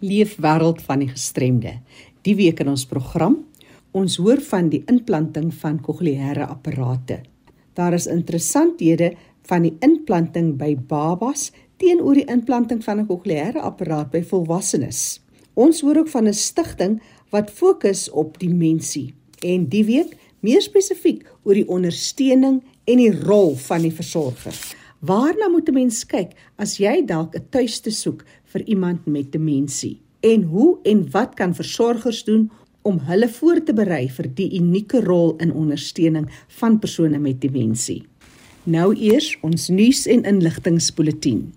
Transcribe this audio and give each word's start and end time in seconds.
Leefwêreld 0.00 0.82
van 0.82 0.98
die 0.98 1.08
gestremde. 1.08 1.74
Die 2.24 2.34
week 2.36 2.60
in 2.60 2.68
ons 2.72 2.86
program, 2.88 3.36
ons 3.92 4.16
hoor 4.16 4.40
van 4.50 4.68
die 4.72 4.82
implanting 4.88 5.50
van 5.60 5.80
kokleaire 5.80 6.46
apparate. 6.46 7.20
Daar 7.76 7.92
is 7.96 8.06
interessanthede 8.06 9.14
van 9.48 9.66
die 9.66 9.74
implanting 9.84 10.54
by 10.60 10.74
babas 10.76 11.50
teenoor 11.80 12.18
die 12.18 12.28
implanting 12.28 12.82
van 12.84 13.00
'n 13.00 13.06
kokleaire 13.06 13.60
apparaat 13.60 14.10
by 14.10 14.22
volwassenes. 14.22 15.20
Ons 15.54 15.80
hoor 15.80 15.96
ook 15.96 16.08
van 16.08 16.28
'n 16.28 16.34
stigting 16.34 17.00
wat 17.30 17.50
fokus 17.50 18.10
op 18.10 18.38
demensie 18.38 19.14
en 19.42 19.68
die 19.68 19.84
week 19.84 20.16
meer 20.40 20.62
spesifiek 20.62 21.24
oor 21.44 21.54
die 21.54 21.68
ondersteuning 21.68 22.62
en 22.84 22.96
die 22.96 23.12
rol 23.12 23.56
van 23.56 23.82
die 23.82 23.92
versorger. 23.92 24.54
Waarna 25.00 25.48
moet 25.48 25.68
'n 25.68 25.74
mens 25.74 26.04
kyk 26.06 26.32
as 26.56 26.76
jy 26.76 27.04
dalk 27.06 27.34
'n 27.34 27.46
tuiste 27.50 27.90
soek 27.90 28.24
vir 28.52 28.64
iemand 28.66 29.06
met 29.06 29.32
demensie? 29.32 29.98
En 30.20 30.42
hoe 30.42 30.78
en 30.82 31.04
wat 31.10 31.34
kan 31.34 31.54
versorgers 31.54 32.24
doen 32.24 32.50
om 32.82 32.98
hulle 33.08 33.28
voor 33.28 33.62
te 33.64 33.74
berei 33.76 34.08
vir 34.10 34.28
die 34.34 34.50
unieke 34.58 35.00
rol 35.04 35.36
in 35.40 35.52
ondersteuning 35.52 36.28
van 36.60 36.78
persone 36.78 37.18
met 37.18 37.40
demensie? 37.40 38.02
Nou 38.64 38.92
eers 38.94 39.32
ons 39.46 39.68
nuus 39.68 40.06
en 40.06 40.26
inligtingspulsatie. 40.28 41.48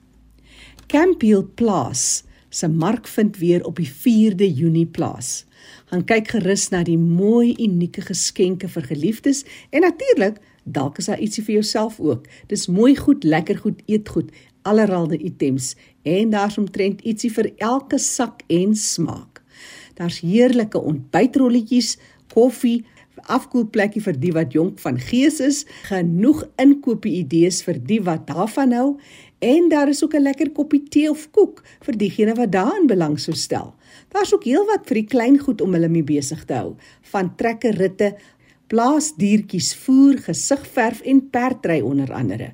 Campiel 0.88 1.48
Plaas 1.56 2.24
se 2.54 2.68
mark 2.68 3.08
vind 3.08 3.38
weer 3.38 3.66
op 3.66 3.76
die 3.82 3.90
4de 3.90 4.48
Junie 4.54 4.86
plaas. 4.86 5.46
Gaan 5.90 6.06
kyk 6.06 6.36
gerus 6.36 6.70
na 6.70 6.84
die 6.86 7.00
mooi 7.00 7.56
unieke 7.58 8.04
geskenke 8.06 8.70
vir 8.70 8.86
geliefdes 8.92 9.44
en 9.72 9.82
natuurlik 9.88 10.42
Dalk 10.64 10.98
is 10.98 11.10
daar 11.10 11.20
ietsie 11.20 11.44
vir 11.44 11.58
jouself 11.58 12.00
ook. 12.00 12.28
Dis 12.48 12.70
mooi 12.72 12.96
goed, 12.96 13.24
lekker 13.24 13.58
goed, 13.66 13.82
eet 13.86 14.10
goed, 14.10 14.30
allerlei 14.64 15.20
items 15.24 15.76
en 16.04 16.34
daar's 16.34 16.58
omtrent 16.58 17.02
ietsie 17.02 17.32
vir 17.32 17.52
elke 17.58 17.98
sak 17.98 18.44
en 18.48 18.76
smaak. 18.76 19.42
Daar's 19.96 20.20
heerlike 20.24 20.80
ontbytrolletjies, 20.80 21.98
koffie, 22.34 22.84
afkoelplekkie 23.30 24.02
vir 24.04 24.18
die 24.20 24.32
wat 24.36 24.56
jonk 24.56 24.80
van 24.84 24.98
gees 25.00 25.40
is, 25.44 25.64
genoeg 25.88 26.44
inkopie 26.62 27.20
idees 27.22 27.62
vir 27.64 27.78
die 27.80 28.02
wat 28.04 28.26
daarvan 28.28 28.74
hou 28.76 28.90
en 29.44 29.70
daar 29.70 29.90
is 29.92 30.04
ook 30.04 30.16
'n 30.16 30.24
lekker 30.24 30.50
koppie 30.52 30.84
tee 30.90 31.10
of 31.10 31.32
koek 31.32 31.64
vir 31.86 31.98
diegene 31.98 32.34
wat 32.36 32.52
daarin 32.52 32.88
belang 32.88 33.20
sou 33.20 33.36
stel. 33.36 33.76
Daar's 34.10 34.34
ook 34.34 34.44
heelwat 34.44 34.88
vir 34.88 34.96
die 34.96 35.10
klein 35.10 35.38
goed 35.38 35.62
om 35.62 35.74
hulle 35.74 35.90
mee 35.90 36.04
besig 36.04 36.46
te 36.46 36.54
hou, 36.54 36.76
van 37.02 37.36
trekkerritte 37.36 38.16
plaasdiertjies 38.68 39.76
voer, 39.76 40.18
gesigverf 40.18 41.02
en 41.02 41.30
perdry 41.30 41.82
onder 41.82 42.14
andere. 42.14 42.54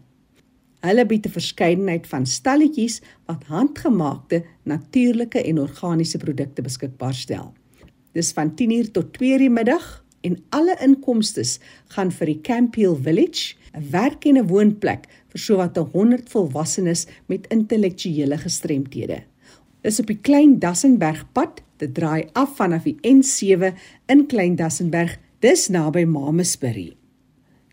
Hulle 0.79 1.05
bied 1.05 1.25
'n 1.27 1.35
verskeidenheid 1.35 2.07
van 2.07 2.25
stalletjies 2.25 3.01
wat 3.25 3.43
handgemaakte, 3.43 4.43
natuurlike 4.63 5.43
en 5.43 5.59
organiese 5.59 6.17
produkte 6.17 6.61
beskikbaar 6.61 7.13
stel. 7.13 7.53
Dis 8.13 8.31
van 8.31 8.55
10:00 8.55 8.91
tot 8.91 9.13
2:00 9.13 9.37
die 9.37 9.49
middag 9.49 10.05
en 10.21 10.37
alle 10.49 10.75
inkomstes 10.81 11.59
gaan 11.87 12.11
vir 12.11 12.25
die 12.25 12.41
Campiel 12.41 12.95
Village, 12.95 13.55
'n 13.73 13.89
werk 13.91 14.25
en 14.25 14.37
'n 14.37 14.47
woonplek 14.47 15.05
vir 15.27 15.39
sowat 15.39 15.77
100 15.77 16.29
volwassenes 16.29 17.07
met 17.25 17.47
intellektuele 17.47 18.37
gestremthede. 18.37 19.23
Dis 19.81 19.99
op 19.99 20.07
die 20.07 20.19
Klein 20.21 20.59
Dassenbergpad, 20.59 21.61
dit 21.77 21.93
draai 21.93 22.27
af 22.33 22.55
vanaf 22.55 22.83
die 22.83 22.97
N7 23.01 23.73
in 24.07 24.25
Klein 24.27 24.55
Dassenberg 24.55 25.17
Dis 25.39 25.69
naby 25.69 26.03
Mamasbury. 26.03 26.98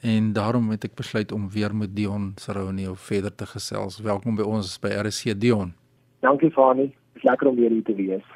en 0.05 0.33
daarom 0.35 0.69
het 0.73 0.85
ek 0.85 0.97
besluit 0.99 1.31
om 1.31 1.47
weer 1.53 1.73
met 1.75 1.95
Dion 1.95 2.33
Saronio 2.37 2.93
verder 3.07 3.33
te 3.33 3.47
gesels. 3.49 3.97
Welkom 4.05 4.37
by 4.37 4.45
ons 4.45 4.75
by 4.81 4.91
RC 5.01 5.33
Dion. 5.39 5.73
Dankie 6.21 6.51
Fani, 6.53 6.91
dis 7.17 7.25
lekker 7.25 7.49
om 7.49 7.57
weer 7.57 7.73
hier 7.73 7.85
te 7.87 7.95
wees. 7.97 8.27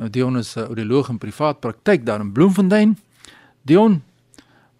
Nou 0.00 0.08
Dion 0.10 0.38
is 0.38 0.56
'n 0.56 0.70
audioloog 0.72 1.08
in 1.08 1.18
privaat 1.18 1.60
praktyk 1.60 2.06
daar 2.06 2.20
in 2.20 2.32
Bloemfontein. 2.32 2.96
Dion, 3.62 4.02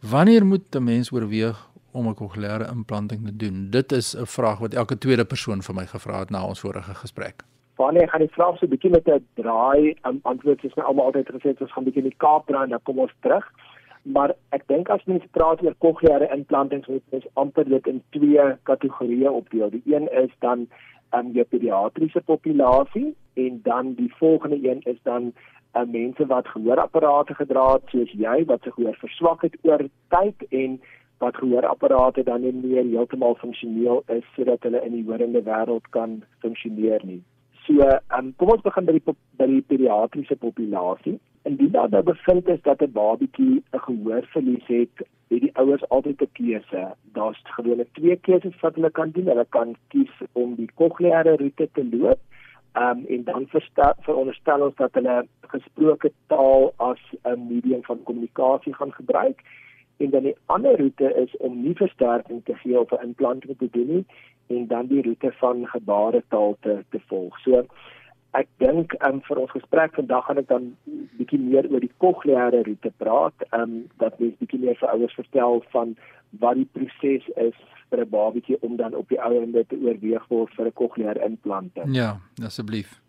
wanneer 0.01 0.47
moet 0.47 0.75
'n 0.75 0.85
mens 0.85 1.13
oorweeg 1.13 1.69
om 1.93 2.09
'n 2.09 2.15
kokleaire 2.15 2.71
implanting 2.73 3.27
te 3.27 3.37
doen? 3.37 3.71
Dit 3.71 3.93
is 3.93 4.17
'n 4.17 4.27
vraag 4.27 4.59
wat 4.59 4.75
elke 4.75 4.99
tweede 4.99 5.25
persoon 5.25 5.63
vir 5.63 5.75
my 5.75 5.87
gevra 5.87 6.19
het 6.19 6.31
na 6.31 6.45
ons 6.45 6.61
vorige 6.61 6.95
gesprek. 6.95 7.45
Wanneer 7.81 8.09
gaan 8.09 8.21
die 8.21 8.37
vraag 8.37 8.59
so 8.59 8.67
'n 8.67 8.73
bietjie 8.73 8.91
met 8.91 9.07
'n 9.09 9.27
draai 9.41 9.97
um, 10.09 10.19
antwoord 10.23 10.65
is 10.65 10.75
nou 10.75 10.87
almal 10.87 11.05
altyd 11.05 11.29
gesê 11.35 11.55
ons 11.61 11.73
gaan 11.73 11.85
bietjie 11.85 12.03
in 12.03 12.11
die 12.11 12.23
Kaap 12.25 12.47
draai 12.47 12.65
en 12.65 12.75
dan 12.75 12.83
kom 12.83 12.99
ons 12.99 13.15
terug. 13.21 13.47
Maar 14.03 14.35
ek 14.57 14.67
dink 14.67 14.89
as 14.89 15.05
mense 15.05 15.29
praat 15.37 15.63
oor 15.63 15.75
kokleaire 15.85 16.29
implantings 16.37 16.89
moet 16.89 17.07
mens 17.11 17.27
amper 17.43 17.69
dit 17.69 17.87
in 17.87 18.03
twee 18.17 18.45
kategorieë 18.71 19.31
opdeel. 19.31 19.71
Die 19.71 19.95
een 19.95 20.09
is 20.25 20.31
dan 20.39 20.67
um, 21.17 21.33
jou 21.33 21.45
pediatriese 21.45 22.21
populasie 22.21 23.15
en 23.35 23.61
dan 23.63 23.95
die 23.95 24.13
volgende 24.15 24.59
een 24.71 24.81
is 24.85 25.01
dan 25.03 25.33
uh, 25.77 25.83
mense 25.87 26.27
wat 26.27 26.49
gehoorapparate 26.49 27.35
gedra 27.35 27.73
het 27.73 27.89
soos 27.97 28.13
jy 28.13 28.45
wat 28.45 28.63
se 28.63 28.77
gehoor 28.77 28.97
verswak 29.07 29.43
het 29.49 29.57
oor 29.63 29.89
tyd 30.09 30.47
en 30.51 30.81
wat 31.19 31.37
gehoorapparate 31.37 32.23
dan 32.23 32.41
nie 32.41 32.53
meer 32.53 32.85
heeltemal 32.85 33.35
funksioneel 33.35 34.03
is 34.07 34.25
sodat 34.37 34.63
hulle 34.63 34.85
in 34.85 34.93
die 35.01 35.05
horende 35.09 35.43
wêreld 35.43 35.89
kan 35.91 36.23
funksioneer 36.45 37.05
nie. 37.05 37.23
So, 37.71 37.87
um, 38.19 38.33
kom 38.35 38.51
ons 38.51 38.63
begin 38.67 38.87
by 38.89 38.97
die 38.97 39.13
by 39.39 39.47
die 39.47 39.61
pediatriese 39.71 40.35
populasie. 40.43 41.13
Indien 41.47 41.71
daar 41.77 41.93
nou 41.93 42.01
bevind 42.09 42.49
is 42.51 42.63
dat 42.67 42.83
'n 42.83 42.93
babatjie 42.97 43.63
'n 43.63 43.83
gehoorverlies 43.87 44.67
het, 44.67 45.07
het 45.31 45.41
die 45.45 45.55
ouers 45.55 45.85
altyd 45.89 46.23
'n 46.23 46.33
keuse. 46.33 46.83
Daar's 47.15 47.39
gewoonlik 47.45 47.93
twee 47.93 48.17
keuses 48.17 48.61
wat 48.61 48.75
hulle 48.75 48.91
kan 48.91 49.11
doen. 49.11 49.27
Hulle 49.27 49.47
kan 49.49 49.77
kies 49.89 50.15
om 50.33 50.55
die 50.55 50.71
kokleaire 50.75 51.37
roete 51.37 51.69
te 51.73 51.85
loop. 51.93 52.19
Um 52.75 53.05
en 53.07 53.25
dan 53.25 53.47
veronderstel 54.01 54.61
ons 54.61 54.77
dat 54.77 54.95
hulle 54.95 55.27
gesproke 55.41 56.13
taal 56.27 56.73
as 56.77 57.01
'n 57.23 57.47
medium 57.49 57.83
van 57.85 58.03
kommunikasie 58.03 58.75
gaan 58.75 58.93
gebruik 58.93 59.43
en 60.01 60.11
dan 60.11 60.23
die 60.23 60.37
ander 60.47 60.79
roete 60.79 61.15
is 61.23 61.37
om 61.37 61.63
nie 61.63 61.75
versterking 61.75 62.45
te 62.45 62.55
gee 62.63 62.81
of 62.81 62.93
'n 62.93 63.07
implanting 63.07 63.59
te 63.59 63.69
doen 63.71 63.87
nie 63.95 64.05
en 64.47 64.67
dan 64.67 64.87
die 64.87 65.03
roete 65.03 65.33
van 65.33 65.67
gebaretaal 65.67 66.57
te 66.61 66.85
te 66.91 67.01
volg. 67.07 67.39
So 67.39 67.65
ek 68.39 68.47
dink 68.63 68.95
um, 69.07 69.19
vir 69.27 69.41
ons 69.43 69.51
gesprek 69.51 69.95
vandag 69.99 70.27
gaan 70.27 70.39
ek 70.39 70.49
dan 70.49 70.71
bietjie 71.19 71.41
meer 71.43 71.67
oor 71.71 71.83
die 71.83 71.93
kokleaire 72.03 72.63
roete 72.63 72.93
praat, 73.03 73.47
ehm 73.51 73.63
um, 73.63 73.77
dat 74.03 74.19
mens 74.23 74.39
bietjie 74.39 74.61
meer 74.63 74.79
vir 74.79 74.93
ouers 74.95 75.15
vertel 75.19 75.63
van 75.75 75.97
wat 76.43 76.59
die 76.61 76.69
proses 76.73 77.27
is 77.37 77.57
vir 77.91 78.01
'n 78.05 78.11
babatjie 78.11 78.59
om 78.61 78.77
dan 78.77 78.95
op 78.95 79.09
die 79.09 79.21
ouende 79.21 79.67
te 79.67 79.77
oorweeg 79.77 80.27
word 80.29 80.55
vir 80.55 80.67
'n 80.67 80.79
kokleaire 80.83 81.25
implanting. 81.25 81.95
Ja, 81.95 82.21
asseblief. 82.45 83.01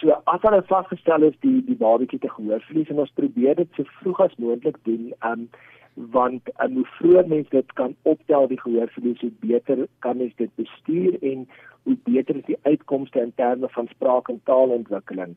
So 0.00 0.10
as 0.26 0.40
hulle 0.42 0.62
vasgestel 0.62 1.22
is 1.22 1.36
die 1.40 1.60
die 1.64 1.76
babatjie 1.76 2.18
te 2.18 2.28
gehoorverlies 2.28 2.88
en 2.88 2.98
ons 2.98 3.12
probeer 3.20 3.54
dit 3.54 3.68
so 3.76 3.84
vroeg 4.00 4.20
as 4.20 4.36
moontlik 4.36 4.78
doen, 4.84 5.12
ehm 5.20 5.32
um, 5.32 5.48
want 5.94 6.50
en 6.56 6.72
hoe 6.72 6.86
vroeër 6.86 7.28
mens 7.28 7.48
dit 7.48 7.72
kan 7.72 7.96
optel 8.02 8.48
die 8.48 8.60
gehoorverlies 8.60 9.20
hoe 9.20 9.32
beter 9.40 9.86
kan 9.98 10.16
mens 10.16 10.34
dit 10.36 10.50
bestuur 10.54 11.22
en 11.22 11.48
hoe 11.82 11.96
beter 12.02 12.36
is 12.36 12.44
die 12.44 12.58
uitkomste 12.62 13.20
in 13.20 13.32
terme 13.34 13.68
van 13.68 13.86
spraak 13.86 14.28
en 14.28 14.40
taalontwikkeling. 14.44 15.36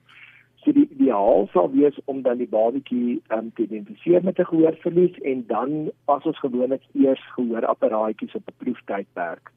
So 0.56 0.74
die 0.74 0.88
ideaal 0.90 1.48
sal 1.52 1.70
wees 1.72 2.00
om 2.06 2.22
dan 2.22 2.42
die 2.42 2.50
babatjie 2.50 3.22
um, 3.36 3.52
te 3.56 3.68
identifiseer 3.68 4.24
met 4.24 4.40
'n 4.40 4.50
gehoorverlies 4.50 5.20
en 5.22 5.44
dan 5.48 5.92
pas 6.06 6.24
ons 6.24 6.40
gewoonlik 6.40 6.84
eers 6.94 7.24
gehoorapparaatjies 7.36 8.36
op 8.36 8.48
'n 8.48 8.58
proeftydperk. 8.64 9.52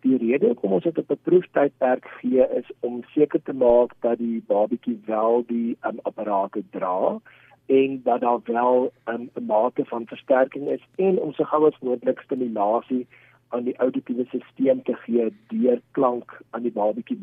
Die 0.00 0.16
rede 0.16 0.46
hoekom 0.46 0.72
ons 0.72 0.84
dit 0.84 0.98
op 0.98 1.10
'n 1.10 1.20
proeftydperk 1.22 2.06
gee 2.20 2.46
is 2.60 2.70
om 2.80 3.02
seker 3.14 3.42
te 3.42 3.52
maak 3.52 3.92
dat 4.00 4.18
die 4.18 4.42
babatjie 4.46 5.00
wel 5.04 5.44
die 5.46 5.76
um, 5.82 5.98
apparate 6.02 6.62
dra 6.70 7.20
en 7.68 8.00
dat 8.04 8.20
daar 8.20 8.40
wel 8.44 8.92
um, 9.04 9.30
'n 9.34 9.44
mate 9.46 9.84
van 9.84 10.06
versterking 10.06 10.68
is 10.68 10.84
en 10.96 11.18
om 11.20 11.32
so 11.32 11.44
gou 11.44 11.66
as 11.66 11.78
moontlik 11.80 12.20
stimulasie 12.20 13.06
aan 13.48 13.64
die 13.64 13.76
auditiewe 13.76 14.24
stelsel 14.24 14.80
te 14.84 14.94
gee 14.94 15.32
deur 15.46 15.80
klank 15.90 16.40
aan 16.50 16.62
die 16.62 16.72
babatjie 16.72 17.18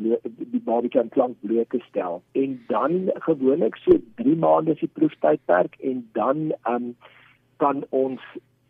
die 0.54 0.62
babatjie 0.64 1.02
aan 1.02 1.10
klank 1.10 1.36
bloot 1.40 1.70
te 1.70 1.80
stel. 1.90 2.22
En 2.32 2.64
dan 2.68 3.12
gewoonlik 3.28 3.76
so 3.76 3.98
3 4.16 4.36
maande 4.36 4.72
is 4.72 4.80
die 4.80 4.94
proeftydperk 4.94 5.76
en 5.80 6.10
dan 6.18 6.52
um, 6.70 6.96
kan 7.58 7.86
ons 7.90 8.22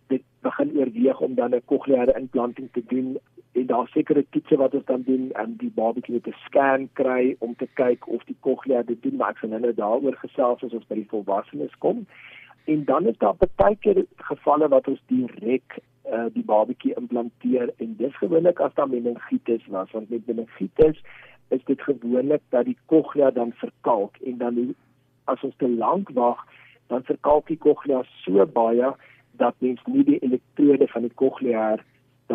dit 0.08 0.24
begin 0.42 0.78
oorweeg 0.78 1.22
om 1.22 1.36
dan 1.36 1.56
'n 1.56 1.66
kokleaire 1.66 2.20
implanting 2.20 2.70
te 2.72 2.84
doen 2.88 3.18
en 3.56 3.66
daar 3.66 3.88
sekere 3.88 4.26
toetse 4.30 4.58
wat 4.60 4.74
ons 4.74 4.86
dan 4.86 5.04
doen 5.08 5.32
en 5.42 5.56
die 5.62 5.72
babatjie 5.76 6.14
met 6.14 6.28
'n 6.28 6.40
scan 6.46 6.90
kry 6.94 7.36
om 7.40 7.56
te 7.56 7.68
kyk 7.74 8.08
of 8.08 8.24
die 8.24 8.38
cochlea 8.40 8.82
dit 8.84 9.02
doen 9.04 9.16
maar 9.16 9.30
ek 9.30 9.38
sien 9.38 9.52
hulle 9.52 9.74
daaroor 9.74 10.16
gesels 10.16 10.64
as 10.64 10.74
ons 10.74 10.88
by 10.88 10.96
die 10.96 11.12
volwassenes 11.14 11.76
kom. 11.78 12.06
En 12.66 12.84
dan 12.84 13.08
is 13.08 13.18
daar 13.18 13.36
baie 13.56 13.76
keer 13.76 14.06
gevalle 14.18 14.68
wat 14.68 14.88
ons 14.88 15.02
direk 15.08 15.80
uh, 16.12 16.26
die 16.34 16.44
babatjie 16.44 16.94
implanteer 16.96 17.74
en 17.78 17.96
dis 17.98 18.18
gewoonlik 18.18 18.60
as 18.60 18.74
daar 18.74 18.90
meningitis 18.90 19.68
was 19.68 19.92
want 19.92 20.10
met 20.10 20.28
meningitis 20.28 21.02
is 21.48 21.64
dit 21.64 21.82
gewoonlik 21.82 22.42
dat 22.50 22.66
die 22.66 22.78
cochlea 22.86 23.32
dan 23.32 23.52
verkalk 23.54 24.18
en 24.18 24.38
dan 24.38 24.76
as 25.24 25.44
ons 25.44 25.56
te 25.58 25.70
lank 25.70 26.10
wag 26.10 26.46
dan 26.88 27.04
verkalk 27.04 27.48
die 27.48 27.58
cochlea 27.58 28.04
so 28.24 28.46
baie 28.46 28.94
dat 29.32 29.56
mens 29.58 29.82
nie 29.86 30.04
die 30.04 30.20
elektrode 30.20 30.88
van 30.88 31.02
die 31.02 31.14
cochlea 31.14 31.76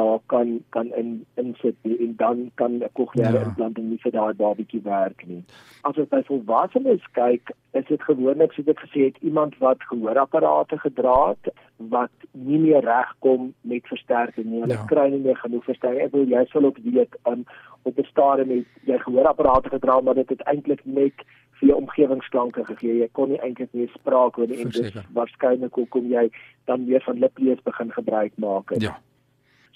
daar 0.00 0.20
kan 0.32 0.52
kan 0.76 0.92
in 1.00 1.10
insit 1.34 1.76
en 1.82 2.14
dan 2.16 2.50
kan 2.54 2.72
'n 2.72 2.92
kokleaire 2.92 3.38
ja. 3.38 3.44
implanting 3.44 3.86
nie 3.90 4.02
vir 4.04 4.12
daai 4.12 4.34
babatjie 4.34 4.82
werk 4.82 5.26
nie. 5.26 5.42
As 5.82 5.96
ons 5.96 6.08
by 6.08 6.22
volwassenes 6.30 7.04
kyk, 7.12 7.52
is 7.72 7.86
dit 7.88 8.02
gewoonlik 8.02 8.52
soos 8.52 8.70
ek 8.72 8.84
gesê 8.84 9.00
het, 9.08 9.16
iemand 9.30 9.58
wat 9.58 9.88
gehoorapparate 9.92 10.78
gedra 10.78 11.18
het 11.32 11.52
wat 11.76 12.16
nie 12.32 12.58
meer 12.58 12.84
regkom 12.84 13.52
met 13.60 13.92
versterking 13.92 14.46
nie. 14.46 14.60
Hulle 14.60 14.78
ja. 14.78 14.86
kry 14.92 15.08
nie 15.10 15.24
meer 15.26 15.36
genoeg 15.36 15.64
versterking. 15.64 16.06
Ek 16.06 16.16
wil 16.16 16.28
jy 16.28 16.44
sal 16.52 16.64
ook 16.64 16.78
weet 16.84 17.16
um, 17.26 17.44
op 17.82 17.98
'n 17.98 18.10
stadium 18.12 18.48
met 18.48 18.66
jy 18.84 18.98
gehoorapparate 18.98 19.68
gedra 19.68 20.00
maar 20.00 20.14
dit 20.14 20.28
het 20.28 20.42
eintlik 20.42 20.84
net 20.84 21.26
vir 21.58 21.68
jou 21.68 21.78
omgewingsklanke 21.78 22.64
gegee. 22.64 22.98
Jy 22.98 23.08
kon 23.12 23.28
nie 23.28 23.40
eintlik 23.40 23.72
meer 23.72 23.88
spraak 23.94 24.34
hoor 24.34 24.48
nie 24.48 24.60
en 24.64 24.70
dis 24.70 24.96
waarskynlik 25.12 25.74
hoekom 25.74 26.08
jy 26.08 26.30
dan 26.64 26.86
weer 26.86 27.02
van 27.02 27.18
liplees 27.18 27.62
begin 27.62 27.92
gebruik 27.92 28.32
maak. 28.36 28.74
Ja. 28.78 28.98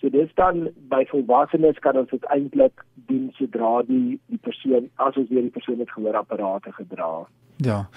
So 0.00 0.10
dis 0.10 0.30
dan 0.34 0.68
by 0.90 1.04
volwassenes 1.08 1.78
kan 1.78 1.96
ons 1.96 2.10
dit 2.10 2.24
eintlik 2.34 2.84
doen 3.08 3.30
sodra 3.38 3.82
die 3.88 4.18
die 4.26 4.40
persoon 4.42 4.90
as 4.96 5.16
ons 5.16 5.30
weer 5.30 5.46
die 5.46 5.54
persoon 5.54 5.78
met 5.78 5.90
gehoorapparate 5.90 6.72
gedra. 6.72 7.26
Ja. 7.56 7.88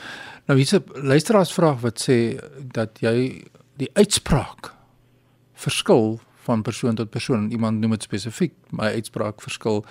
Nou 0.45 0.57
hier's 0.57 0.73
'n 0.73 0.83
luisteraarsvraag 0.93 1.81
wat 1.81 1.99
sê 1.99 2.39
dat 2.71 2.99
jy 2.99 3.43
die 3.77 3.89
uitspraak 3.93 4.73
verskil 5.53 6.19
van 6.45 6.61
persoon 6.61 6.95
tot 6.95 7.09
persoon. 7.09 7.49
Iemand 7.51 7.79
noem 7.79 7.91
dit 7.91 8.03
spesifiek, 8.03 8.53
my 8.71 8.93
uitspraak 8.97 9.41
verskil 9.41 9.85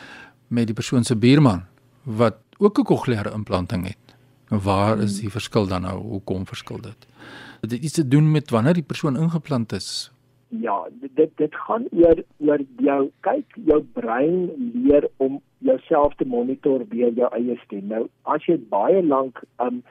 met 0.49 0.67
die 0.67 0.75
persoon 0.75 1.05
se 1.05 1.17
buurman 1.17 1.67
wat 2.03 2.37
ook 2.59 2.79
'n 2.79 2.85
kokleaire 2.85 3.33
implanting 3.33 3.87
het. 3.87 4.07
Nou 4.49 4.63
waar 4.63 4.99
is 4.99 5.21
die 5.21 5.31
verskil 5.31 5.67
dan 5.67 5.83
nou? 5.83 5.99
Hoekom 6.01 6.47
verskil 6.47 6.81
dit? 6.81 7.07
Dit 7.61 7.71
het 7.71 7.83
iets 7.83 7.93
te 7.93 8.09
doen 8.09 8.31
met 8.31 8.51
wanneer 8.51 8.75
die 8.75 8.83
persoon 8.83 9.17
ingeplant 9.17 9.73
is 9.73 10.11
ja, 10.49 10.87
dit 11.01 11.31
dit 11.37 11.55
gaan 11.55 11.87
oor 11.91 12.23
oor 12.39 12.63
jou 12.79 13.11
kyk 13.21 13.59
jou 13.67 13.83
brein 13.93 14.51
leer 14.75 15.09
om 15.17 15.41
jouself 15.59 16.15
te 16.15 16.25
monitor 16.25 16.85
deur 16.89 17.13
jou 17.13 17.29
eie 17.33 17.59
stem. 17.65 17.87
Nou 17.87 18.09
as 18.23 18.47
jy 18.47 18.59
baie 18.71 19.03
lank 19.03 19.43
um 19.59 19.83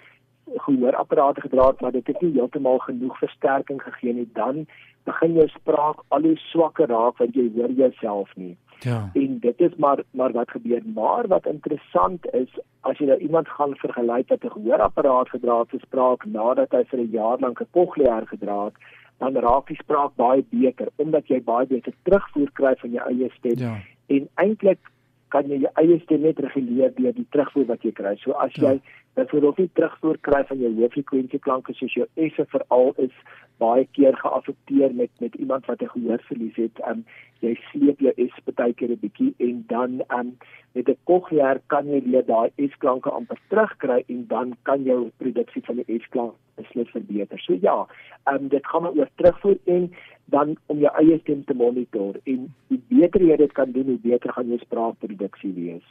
gehoorapparate 0.65 1.41
gedra 1.41 1.67
het 1.67 1.81
maar 1.81 1.91
dit 1.91 2.07
het 2.07 2.21
nie 2.21 2.33
heeltemal 2.33 2.77
genoeg 2.77 3.17
versterking 3.17 3.81
gegee 3.81 4.13
nie, 4.13 4.29
dan 4.33 4.65
begin 5.03 5.33
jou 5.33 5.47
spraak 5.47 6.03
al 6.07 6.21
hoe 6.21 6.37
swakker 6.37 6.87
raak 6.87 7.17
want 7.17 7.35
jy 7.35 7.49
hoor 7.55 7.71
jouself 7.71 8.35
nie. 8.35 8.55
Ja. 8.85 9.09
En 9.13 9.39
dit 9.39 9.59
is 9.59 9.75
maar 9.75 10.03
maar 10.11 10.31
wat 10.31 10.51
gebeur. 10.51 10.81
Maar 10.93 11.27
wat 11.27 11.45
interessant 11.45 12.25
is, 12.33 12.49
as 12.81 12.97
jy 12.97 13.07
nou 13.09 13.17
iemand 13.17 13.47
gaan 13.49 13.75
vergelyk 13.75 14.29
wat 14.29 14.43
'n 14.43 14.55
gehoorapparaat 14.57 15.29
gedra 15.29 15.59
het, 15.59 15.69
se 15.69 15.79
spraak 15.79 16.25
nadat 16.25 16.71
hy 16.71 16.83
vir 16.83 16.99
'n 16.99 17.11
jaar 17.11 17.39
lank 17.39 17.61
'n 17.61 17.71
cochlear 17.71 18.27
gedra 18.27 18.65
het, 18.65 18.77
dan 19.23 19.37
raak 19.45 19.67
die 19.71 19.79
spraak 19.79 20.15
baie 20.19 20.43
beter 20.49 20.91
omdat 20.95 21.27
jy 21.31 21.39
baie 21.43 21.67
beter 21.69 21.93
terugvoer 22.03 22.51
kry 22.59 22.73
van 22.81 22.91
jou 22.97 23.07
eie 23.11 23.31
stem. 23.37 23.57
Ja. 23.61 23.77
En 24.11 24.27
eintlik 24.43 24.91
kan 25.33 25.47
jy 25.49 25.61
jou 25.63 25.71
eie 25.81 25.99
stem 26.03 26.27
net 26.27 26.39
reguleer 26.43 26.93
deur 26.99 27.15
die 27.15 27.27
terugvoer 27.35 27.69
wat 27.71 27.83
jy 27.87 27.93
kry. 27.95 28.15
So 28.21 28.35
as 28.43 28.55
ja. 28.59 28.73
jy 28.75 28.81
byvoorbeeld 29.15 29.63
nie 29.63 29.71
terugvoer 29.79 30.19
kry 30.27 30.43
van 30.49 30.61
jou 30.63 30.71
hoofrekwensie 30.81 31.39
klanke 31.39 31.75
soos 31.77 31.95
jou 31.95 32.07
S 32.27 32.39
veral 32.51 32.93
is 32.97 33.13
baie 33.57 33.87
keer 33.91 34.17
geaffekteer 34.17 34.93
met 34.93 35.09
met 35.19 35.35
iemand 35.35 35.65
wat 35.65 35.81
'n 35.81 35.93
gehoorverlies 35.95 36.55
het, 36.55 36.79
um, 36.87 37.05
jy 37.39 37.55
sleep 37.71 37.99
jou 37.99 38.13
S 38.15 38.39
baie 38.55 38.73
keer 38.73 38.91
'n 38.91 38.99
bietjie 39.01 39.33
en 39.37 39.63
dan 39.67 40.01
um, 40.17 40.37
met 40.71 40.89
'n 40.89 40.97
cochlea 41.03 41.59
kan 41.67 41.87
jy 41.87 42.01
weer 42.03 42.25
daai 42.25 42.49
S-klanke 42.55 43.09
amper 43.09 43.39
terugkry 43.47 44.03
en 44.07 44.25
dan 44.27 44.55
kan 44.63 44.83
jou 44.83 45.11
produksie 45.17 45.63
van 45.65 45.75
die 45.75 45.99
S-klank 45.99 46.33
beslis 46.55 46.89
verbeter. 46.89 47.39
So 47.39 47.57
ja, 47.61 47.87
um, 48.25 48.47
dit 48.47 48.67
gaan 48.67 48.87
oor 48.87 49.09
terugvoer 49.15 49.57
en 49.63 49.91
dan 50.25 50.57
om 50.65 50.79
jou 50.79 50.93
eie 50.95 51.19
stem 51.19 51.43
te 51.45 51.53
monitor 51.53 52.15
en 52.23 52.53
hoe 52.67 52.79
beter 52.87 53.21
jy 53.21 53.35
dit 53.35 53.51
kan 53.51 53.71
doen, 53.71 53.85
hoe 53.85 53.99
beter 54.01 54.33
gaan 54.33 54.47
jou 54.47 54.59
spraakproduksie 54.59 55.53
wees. 55.53 55.87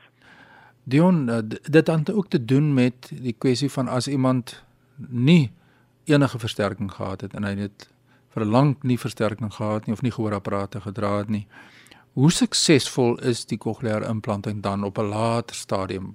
Dion, 0.84 1.28
uh, 1.28 1.40
dit 1.70 1.86
het 1.86 2.12
ook 2.12 2.28
te 2.28 2.44
doen 2.44 2.74
met 2.74 3.12
die 3.22 3.34
kwessie 3.38 3.70
van 3.70 3.88
as 3.88 4.08
iemand 4.08 4.64
nie 5.08 5.50
enige 6.04 6.38
versterking 6.38 6.92
gehad 6.92 7.20
het 7.20 7.34
en 7.34 7.44
hy 7.44 7.54
het 7.56 7.88
vir 8.34 8.44
lank 8.44 8.82
nie 8.82 8.98
versterking 8.98 9.52
gehad 9.54 9.86
nie 9.86 9.94
of 9.94 10.02
nie 10.02 10.12
gehoorapparate 10.12 10.80
gedra 10.80 11.18
het 11.18 11.28
nie. 11.28 11.46
Hoe 12.14 12.30
suksesvol 12.30 13.16
is 13.26 13.44
die 13.50 13.58
cochleaire 13.58 14.06
implanting 14.06 14.62
dan 14.62 14.84
op 14.84 14.98
'n 14.98 15.08
later 15.08 15.56
stadium? 15.56 16.14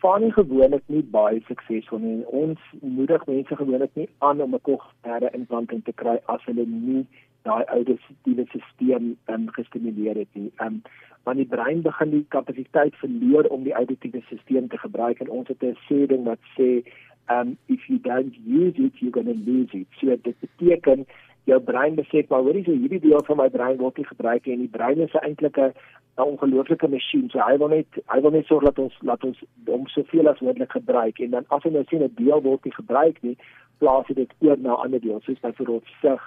Van 0.00 0.32
gewoonlik 0.32 0.82
nie 0.86 1.02
baie 1.02 1.42
suksesvol 1.46 1.98
nie. 1.98 2.26
Ons 2.26 2.58
moedig 2.80 3.26
mense 3.26 3.56
gewoonlik 3.56 3.90
nie 3.94 4.08
aan 4.18 4.40
om 4.40 4.54
'n 4.54 4.60
cochleaire 4.62 5.30
implanting 5.32 5.84
te 5.84 5.92
kry 5.92 6.20
as 6.24 6.44
hulle 6.44 6.66
nie 6.66 7.06
daai 7.42 7.64
auditiewe 7.64 8.44
stelsel 8.46 9.16
um, 9.26 9.48
gestimuleer 9.48 10.16
het 10.16 10.28
nie. 10.32 10.52
Um, 10.60 10.82
want 11.24 11.36
die 11.36 11.46
brein 11.46 11.82
begin 11.82 12.10
die 12.10 12.24
kapasiteit 12.28 12.96
verloor 12.96 13.44
om 13.44 13.62
die 13.62 13.72
auditiewe 13.72 14.22
stelsel 14.26 14.68
te 14.68 14.78
gebruik 14.78 15.20
en 15.20 15.30
ons 15.30 15.48
het 15.48 15.62
'n 15.62 15.76
sê 15.88 16.06
ding 16.06 16.24
wat 16.24 16.40
sê 16.56 16.82
um 17.28 17.56
if 17.68 17.88
you 17.88 17.98
don't 17.98 18.34
use 18.46 18.74
it 18.76 18.92
you're 18.98 19.10
going 19.10 19.26
to 19.26 19.38
lose 19.50 19.70
it. 19.72 19.86
So 20.00 20.16
dit 20.16 20.36
beteken 20.40 21.06
jou 21.44 21.60
brein 21.60 21.94
besef 21.94 22.28
maar 22.28 22.42
hoorie 22.42 22.64
so 22.64 22.72
hierdie 22.72 23.00
deel 23.00 23.24
van 23.26 23.36
my 23.36 23.48
brein 23.48 23.78
word 23.78 23.96
nie 23.96 24.06
gebruik 24.06 24.46
nie 24.46 24.54
en 24.54 24.66
die 24.66 24.74
brein 24.76 25.00
is 25.00 25.16
eintlik 25.22 25.58
'n 25.58 25.72
'n 26.18 26.28
ongelooflike 26.32 26.88
masjien. 26.88 27.28
So 27.30 27.38
hy 27.38 27.56
wil 27.58 27.68
net 27.68 27.86
hy 28.12 28.20
wil 28.20 28.30
net 28.30 28.46
sorg 28.46 28.64
dat 28.64 28.78
ons 28.78 28.96
laat 29.00 29.24
ons 29.24 29.40
hom 29.66 29.86
soveel 29.86 30.28
as 30.28 30.40
moontlik 30.40 30.72
gebruik 30.72 31.20
en 31.20 31.30
dan 31.30 31.44
as 31.48 31.62
hy 31.62 31.70
nou 31.70 31.84
sien 31.88 32.02
'n 32.02 32.14
deel 32.16 32.42
word 32.42 32.64
nie 32.64 32.74
gebruik 32.74 33.22
nie, 33.22 33.36
plaas 33.78 34.06
hy 34.08 34.14
dit 34.14 34.32
oor 34.40 34.58
na 34.58 34.74
ander 34.84 35.00
dele 35.00 35.20
soos 35.20 35.40
byvoorbeeld 35.40 35.86
sig, 36.00 36.22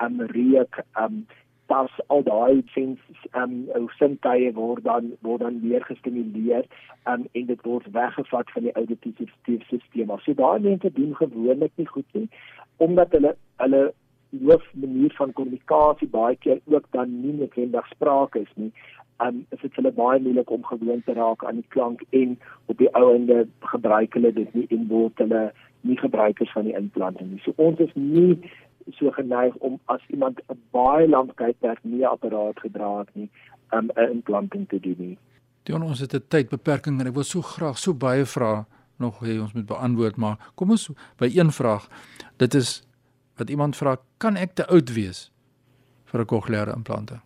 um 0.00 0.20
reuk, 0.20 0.82
um 1.02 1.26
pas 1.66 1.90
al 2.06 2.22
daai 2.22 2.62
sins 2.74 3.00
ehm 3.32 3.56
um, 3.76 3.88
sintuie 3.98 4.52
word 4.54 4.84
dan 4.84 5.12
word 5.26 5.40
dan 5.40 5.60
weer 5.60 5.84
gestimuleer 5.84 6.64
um, 7.10 7.26
en 7.32 7.46
dit 7.46 7.62
word 7.62 7.86
weggevat 7.92 8.50
van 8.54 8.68
die 8.68 8.72
auditiewe 8.72 9.28
stelsel. 9.40 10.18
So 10.24 10.34
daai 10.34 10.60
mense 10.60 10.92
doen 10.92 11.14
gewoonlik 11.16 11.72
nie 11.76 11.86
goed 11.86 12.18
nie 12.18 12.28
omdat 12.76 13.12
hulle 13.16 13.36
hulle 13.62 13.82
hoof 14.44 14.64
manier 14.74 15.14
van 15.16 15.32
kommunikasie 15.32 16.08
baie 16.08 16.36
keer 16.36 16.60
ook 16.64 16.86
dan 16.90 17.20
nie 17.22 17.32
noodwendig 17.32 17.86
spraak 17.86 18.34
is 18.34 18.52
nie. 18.54 18.72
Um 19.24 19.46
is 19.50 19.60
dit 19.60 19.78
hulle 19.78 19.92
baie 19.92 20.20
moeilik 20.20 20.50
om 20.50 20.64
gewoon 20.64 21.02
te 21.06 21.12
raak 21.12 21.44
aan 21.44 21.62
die 21.62 21.68
klank 21.68 22.02
en 22.10 22.38
op 22.66 22.78
die 22.78 22.90
ou 22.94 23.14
ende 23.14 23.46
gebruik 23.60 24.14
hulle 24.14 24.32
dit 24.32 24.54
nie 24.54 24.66
en 24.70 24.88
word 24.88 25.24
hulle 25.24 25.52
nie 25.80 25.98
gebruikers 25.98 26.52
van 26.52 26.68
die 26.68 26.76
implanting 26.76 27.30
nie. 27.30 27.42
So 27.44 27.54
ons 27.56 27.80
is 27.80 27.94
nie 27.94 28.36
so 28.92 29.10
geneig 29.10 29.54
om 29.54 29.80
as 29.84 30.00
iemand 30.08 30.40
'n 30.48 30.60
baie 30.70 31.08
lang 31.08 31.32
tydperk 31.34 31.78
nie 31.82 32.02
'n 32.02 32.12
apparaat 32.14 32.60
gedra 32.60 32.98
het 32.98 33.14
nie, 33.14 33.30
um, 33.72 33.90
'n 33.96 34.10
implanting 34.10 34.68
te 34.68 34.80
doen 34.80 34.96
nie. 34.98 35.18
Dion, 35.62 35.82
ons 35.82 36.00
het 36.00 36.14
'n 36.14 36.24
tydbeperking 36.28 37.00
en 37.00 37.06
ek 37.06 37.14
wil 37.14 37.24
so 37.24 37.42
graag 37.42 37.78
so 37.78 37.94
baie 37.94 38.24
vrae 38.24 38.64
nog 38.96 39.20
hê 39.20 39.40
ons 39.40 39.52
moet 39.52 39.66
beantwoord, 39.66 40.16
maar 40.16 40.50
kom 40.54 40.70
ons 40.70 40.90
by 41.18 41.30
een 41.34 41.50
vraag. 41.52 41.88
Dit 42.36 42.54
is 42.54 42.82
wat 43.36 43.50
iemand 43.50 43.76
vra, 43.76 43.96
kan 44.16 44.36
ek 44.36 44.54
te 44.54 44.66
oud 44.66 44.92
wees 44.94 45.30
vir 46.04 46.20
'n 46.20 46.26
kokleaire 46.26 46.72
implanting? 46.72 47.20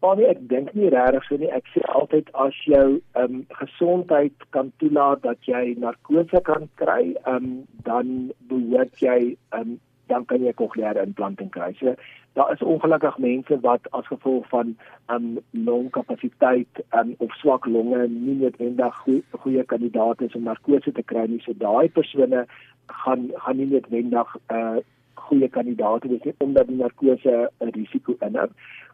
Maar 0.00 0.16
nee, 0.16 0.28
ek 0.30 0.48
dink 0.48 0.74
nie 0.74 0.88
regtig 0.88 1.24
so 1.24 1.36
nie. 1.36 1.50
Ek 1.50 1.66
sê 1.74 1.82
altyd 1.90 2.28
as 2.32 2.54
jou 2.70 3.00
ehm 3.18 3.34
um, 3.34 3.46
gesondheid 3.48 4.32
kan 4.54 4.72
toelaat 4.76 5.22
dat 5.22 5.38
jy 5.42 5.74
narkose 5.78 6.40
kan 6.46 6.68
kry, 6.74 7.16
ehm 7.24 7.34
um, 7.34 7.66
dan 7.82 8.32
behoort 8.50 8.94
jy 9.02 9.36
ehm 9.50 9.60
um, 9.60 9.80
dan 10.08 10.24
kan 10.24 10.42
jy 10.42 10.48
'n 10.48 10.60
kokleaire 10.60 11.02
implanting 11.02 11.50
kry. 11.50 11.72
So 11.80 11.94
daar 12.34 12.52
is 12.52 12.62
ongelukkig 12.62 13.18
mense 13.18 13.60
wat 13.60 13.90
as 13.90 14.06
gevolg 14.06 14.48
van 14.48 14.76
um 15.14 15.38
longkapasiteit 15.50 16.82
um 16.98 17.14
of 17.18 17.34
swak 17.34 17.66
longe 17.66 18.08
nie 18.08 18.34
noodwendig 18.34 18.94
goeie, 19.04 19.22
goeie 19.30 19.64
kandidaat 19.64 20.20
is 20.20 20.34
om 20.34 20.42
narkose 20.42 20.92
te 20.92 21.02
kry 21.02 21.26
nie. 21.26 21.40
So 21.40 21.52
daai 21.52 21.88
persone 21.88 22.46
gaan 22.86 23.30
gaan 23.34 23.56
nie 23.56 23.66
noodwendig 23.66 24.36
'n 24.36 24.54
uh, 24.54 24.76
goeie 25.14 25.48
kandidaat 25.48 26.04
wees 26.04 26.22
nie 26.24 26.34
omdat 26.38 26.66
die 26.66 26.76
narkose 26.76 27.50
'n 27.60 27.70
risiko 27.78 28.16
inhou. 28.20 28.48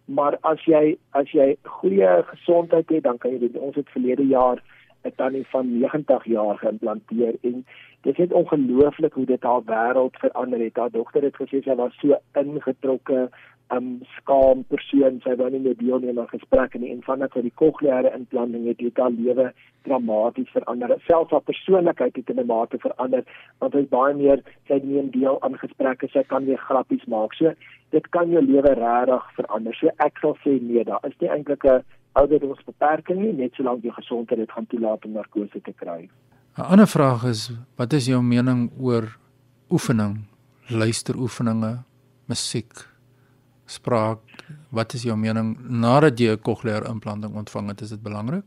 Maar 0.04 0.36
as 0.40 0.64
jy 0.64 0.96
as 1.10 1.30
jy 1.32 1.56
goeie 1.62 2.22
gesondheid 2.26 2.88
het, 2.88 3.02
dan 3.02 3.18
kan 3.18 3.30
jy 3.30 3.38
dit 3.38 3.56
ons 3.56 3.76
het 3.76 3.88
verlede 3.88 4.26
jaar 4.26 4.62
'n 5.04 5.14
tannie 5.16 5.46
van 5.46 5.78
90 5.78 6.24
jaar 6.24 6.58
geïmplanteer 6.58 7.34
en 7.42 7.64
dit 8.00 8.16
het 8.16 8.32
ongelooflik 8.32 9.12
hoe 9.12 9.26
dit 9.26 9.42
haar 9.42 9.62
wêreld 9.64 10.16
verander 10.16 10.60
het. 10.60 10.76
Haar 10.76 10.90
dogter 10.90 11.22
het 11.22 11.36
gesê 11.36 11.62
sy 11.62 11.74
was 11.74 11.94
so 12.00 12.16
ingetrokke, 12.32 13.28
um 13.72 14.02
skaam 14.16 14.64
persoon, 14.68 15.20
sy 15.24 15.34
wou 15.40 15.48
nie 15.50 15.60
meer 15.64 15.76
deelneem 15.80 16.18
aan 16.20 16.28
gesprekke 16.28 16.78
nie 16.78 16.90
en 16.92 17.00
vandat 17.06 17.32
sy 17.32 17.42
die 17.46 17.54
kokleaire 17.60 18.12
implanting 18.16 18.66
het, 18.68 18.82
het 18.84 19.00
haar 19.00 19.14
lewe 19.14 19.46
dramaties 19.88 20.52
verander. 20.52 20.92
Selfs 21.08 21.32
haar 21.32 21.46
persoonlikheid 21.48 22.16
het 22.16 22.30
in 22.30 22.40
'n 22.40 22.46
mate 22.46 22.78
verander 22.78 23.24
want 23.60 23.72
sy 23.72 23.78
is 23.78 23.88
baie 23.88 24.14
meer 24.14 24.42
sy 24.68 24.80
neem 24.84 25.10
deel 25.10 25.40
aan 25.42 25.58
gesprekke, 25.64 26.08
sy 26.08 26.22
kan 26.22 26.44
weer 26.44 26.60
grappies 26.68 27.04
maak. 27.06 27.34
So 27.34 27.52
dit 27.90 28.08
kan 28.10 28.30
jou 28.30 28.42
lewe 28.42 28.74
regtig 28.74 29.24
verander. 29.36 29.74
So 29.74 29.88
ek 29.98 30.18
sal 30.18 30.36
sê 30.44 30.60
nee, 30.60 30.84
daar 30.84 31.00
is 31.04 31.20
nie 31.20 31.30
eintlik 31.30 31.64
'n 31.64 31.82
ouderdomsbeperking 32.18 33.20
nie, 33.20 33.32
net 33.32 33.56
solank 33.58 33.84
jy 33.84 33.92
gesondheid 33.94 34.44
het 34.44 34.54
gaan 34.54 34.66
toelaat 34.70 35.04
om 35.04 35.16
narkose 35.18 35.60
te 35.60 35.72
kry. 35.72 36.08
'n 36.56 36.62
Ander 36.62 36.86
vraag 36.86 37.24
is, 37.24 37.50
wat 37.76 37.92
is 37.92 38.06
jou 38.06 38.22
mening 38.22 38.70
oor 38.78 39.18
oefening, 39.70 40.26
luisteroefeninge, 40.70 41.82
musiek, 42.30 42.86
spraak? 43.66 44.20
Wat 44.70 44.94
is 44.94 45.02
jou 45.02 45.16
mening 45.16 45.56
nadat 45.68 46.18
jy 46.18 46.30
'n 46.32 46.42
cochlear 46.42 46.86
implanting 46.86 47.34
ontvang 47.34 47.68
het, 47.68 47.80
is 47.80 47.90
dit 47.90 48.02
belangrik? 48.02 48.44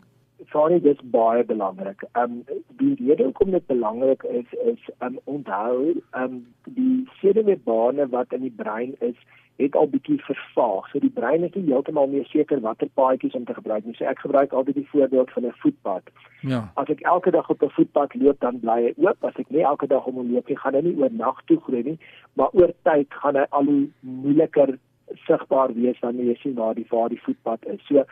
Sorry, 0.57 0.79
dit 0.81 0.95
is 0.97 1.09
baie 1.13 1.43
belangrik. 1.45 2.03
Ehm 2.11 2.31
um, 2.31 2.61
die 2.81 2.95
rede 2.99 3.23
hoekom 3.23 3.51
dit 3.53 3.65
belangrik 3.69 4.23
is 4.23 4.53
is 4.71 4.85
um 5.05 5.19
onthou, 5.23 5.75
ehm 6.11 6.23
um, 6.23 6.39
die 6.77 7.09
senuweebane 7.19 8.07
wat 8.13 8.33
in 8.33 8.41
die 8.41 8.55
brein 8.61 8.95
is, 9.09 9.19
het 9.61 9.75
al 9.75 9.89
bietjie 9.91 10.17
vervaag. 10.25 10.87
So 10.89 11.01
die 11.03 11.13
brein 11.19 11.45
is 11.45 11.53
nie 11.53 11.67
heeltemal 11.67 12.09
meer 12.09 12.25
seker 12.31 12.63
watter 12.65 12.89
paadjies 12.99 13.37
om 13.37 13.45
te 13.45 13.53
gebruik 13.59 13.85
nie. 13.85 13.93
So 13.99 14.09
ek 14.09 14.25
gebruik 14.25 14.57
altyd 14.57 14.79
die 14.81 14.87
voorbeeld 14.95 15.31
van 15.35 15.45
'n 15.45 15.53
voetpad. 15.61 16.09
Ja. 16.41 16.63
As 16.73 16.89
ek 16.95 17.05
elke 17.13 17.31
dag 17.37 17.49
op 17.53 17.61
'n 17.61 17.75
voetpad 17.77 18.15
loop, 18.15 18.39
dan 18.39 18.59
bly 18.65 18.79
hy 18.87 18.93
oop. 19.05 19.29
As 19.29 19.37
ek 19.37 19.49
nie 19.49 19.63
elke 19.73 19.87
dag 19.87 20.05
om 20.05 20.15
hom 20.15 20.33
loop 20.33 20.47
nie, 20.47 20.57
gaan 20.57 20.73
hy 20.73 20.81
nie 20.81 20.97
oor 20.97 21.11
nag 21.11 21.41
toe 21.45 21.59
groei 21.59 21.83
nie, 21.83 21.99
maar 22.33 22.49
oor 22.53 22.73
tyd 22.81 23.13
gaan 23.21 23.35
hy 23.35 23.45
al 23.49 23.65
hoe 23.65 23.87
moeiliker 23.99 24.77
sigbaar 25.25 25.73
wees 25.75 25.99
wanneer 26.01 26.31
jy 26.31 26.37
sien 26.41 26.57
waar 26.57 26.75
die 26.75 26.87
waar 26.89 27.09
die 27.13 27.21
voetpad 27.25 27.65
is. 27.73 27.83
So 27.87 28.03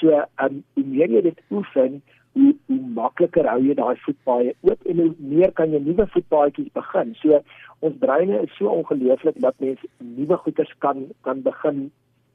so 0.00 0.22
um, 0.44 0.62
hoe 0.74 0.84
meer 0.84 1.10
jy 1.10 1.22
dit 1.26 1.40
oefen, 1.50 2.00
hoe, 2.38 2.54
hoe 2.66 2.80
makliker 2.98 3.48
hou 3.50 3.60
jy 3.64 3.74
daai 3.78 3.96
voetpaaie 4.04 4.54
oop 4.68 4.90
en 4.90 5.04
hoe 5.04 5.12
meer 5.18 5.54
kan 5.60 5.72
jy 5.74 5.80
nuwe 5.84 6.06
voetpaadjies 6.14 6.74
begin. 6.80 7.14
So 7.22 7.40
ons 7.86 8.02
breine 8.02 8.42
is 8.42 8.52
so 8.58 8.72
ongelooflik 8.74 9.40
dat 9.44 9.58
mens 9.64 9.82
nuwe 10.02 10.42
goeders 10.44 10.74
kan 10.84 11.08
kan 11.26 11.42
begin 11.46 11.88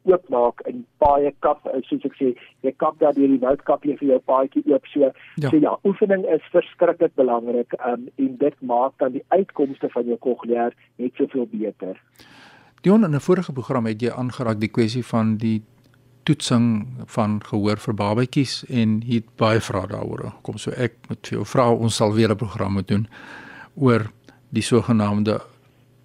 oopmaak 0.03 0.61
in 0.67 0.83
paaie 0.99 1.31
kap 1.45 1.63
soos 1.87 2.05
ek 2.09 2.15
sê 2.19 2.31
jy 2.65 2.73
kap 2.83 2.97
daar 2.99 3.15
deur 3.15 3.31
die 3.31 3.41
woudkap 3.43 3.85
jy 3.87 3.95
vir 4.01 4.09
jou 4.09 4.19
paadjie 4.31 4.63
oop 4.71 4.89
so 4.91 5.07
ja. 5.07 5.13
so 5.49 5.59
ja 5.65 5.75
oefening 5.89 6.25
is 6.35 6.49
verskriklik 6.55 7.15
belangrik 7.19 7.75
um, 7.79 8.07
en 8.19 8.33
dit 8.43 8.57
maak 8.73 8.97
dan 9.03 9.15
die 9.15 9.23
uitkomste 9.35 9.91
van 9.95 10.09
jou 10.11 10.19
kokleer 10.27 10.75
net 10.99 11.19
soveel 11.19 11.47
beter. 11.51 11.99
Dion 12.83 13.03
in 13.03 13.15
'n 13.15 13.19
vorige 13.19 13.53
program 13.53 13.85
het 13.85 14.01
jy 14.01 14.11
aangeraak 14.11 14.59
die 14.59 14.67
kwessie 14.67 15.05
van 15.05 15.37
die 15.37 15.63
toetsing 16.23 16.87
van 17.05 17.39
gehoor 17.43 17.77
vir 17.77 17.93
babatjies 17.93 18.65
en 18.69 19.01
hier 19.01 19.23
baie 19.37 19.61
vrae 19.61 19.87
daaroor. 19.87 20.33
Kom 20.41 20.57
so 20.57 20.71
ek 20.71 20.93
vir 21.07 21.17
jou 21.21 21.45
vra 21.45 21.71
ons 21.71 21.95
sal 21.95 22.13
weer 22.13 22.31
'n 22.31 22.35
program 22.35 22.73
moet 22.73 22.87
doen 22.87 23.07
oor 23.75 24.11
die 24.49 24.61
sogenaamde 24.61 25.41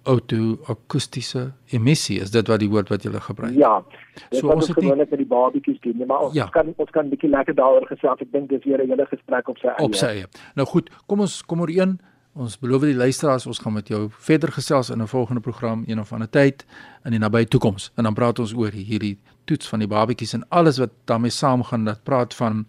auto-akoestiese 0.03 1.51
emissie. 1.65 2.21
Is 2.21 2.31
dit 2.31 2.47
wat 2.47 2.59
die 2.59 2.69
woord 2.69 2.89
wat 2.89 3.03
jy 3.03 3.11
gebruik? 3.11 3.53
Ja 3.55 3.83
so 4.31 4.47
ons 4.47 4.67
het 4.67 4.77
gewoonlik 4.77 5.09
met 5.09 5.19
die 5.19 5.27
babatjies 5.27 5.79
doen 5.79 6.07
maar 6.07 6.19
ons 6.19 6.33
ja. 6.33 6.45
kan 6.45 6.73
ons 6.77 6.89
kan 6.89 7.05
'n 7.05 7.09
bietjie 7.09 7.29
lekker 7.29 7.55
daaroor 7.55 7.87
gesels. 7.87 8.19
Ek 8.21 8.31
dink 8.31 8.49
dis 8.49 8.63
weer 8.63 8.83
'n 8.83 8.89
hele 8.89 9.05
gesprek 9.05 9.47
op 9.47 9.57
sy 9.57 9.67
eie. 9.67 9.85
Op 9.85 9.95
sy 9.95 10.05
eie. 10.05 10.27
Nou 10.55 10.67
goed 10.67 10.89
kom 11.05 11.19
ons 11.19 11.43
kom 11.45 11.59
oor 11.59 11.69
een 11.69 11.99
ons 12.33 12.59
beloof 12.59 12.81
die 12.81 12.95
luisteraars 12.95 13.45
ons 13.45 13.59
gaan 13.59 13.73
met 13.73 13.87
jou 13.87 14.09
verder 14.11 14.51
gesels 14.51 14.89
in 14.89 15.01
'n 15.01 15.07
volgende 15.07 15.41
program 15.41 15.83
een 15.87 15.99
of 15.99 16.13
ander 16.13 16.29
tyd 16.29 16.65
in 17.05 17.11
die 17.11 17.19
nabye 17.19 17.47
toekoms 17.47 17.91
en 17.95 18.03
dan 18.03 18.13
praat 18.13 18.39
ons 18.39 18.53
oor 18.53 18.71
hierdie 18.71 19.17
toets 19.45 19.67
van 19.67 19.79
die 19.79 19.87
babatjies 19.87 20.33
en 20.33 20.49
alles 20.49 20.77
wat 20.77 20.91
daarmee 21.05 21.31
saamgaan 21.31 21.85
dat 21.85 22.03
praat 22.03 22.33
van 22.33 22.65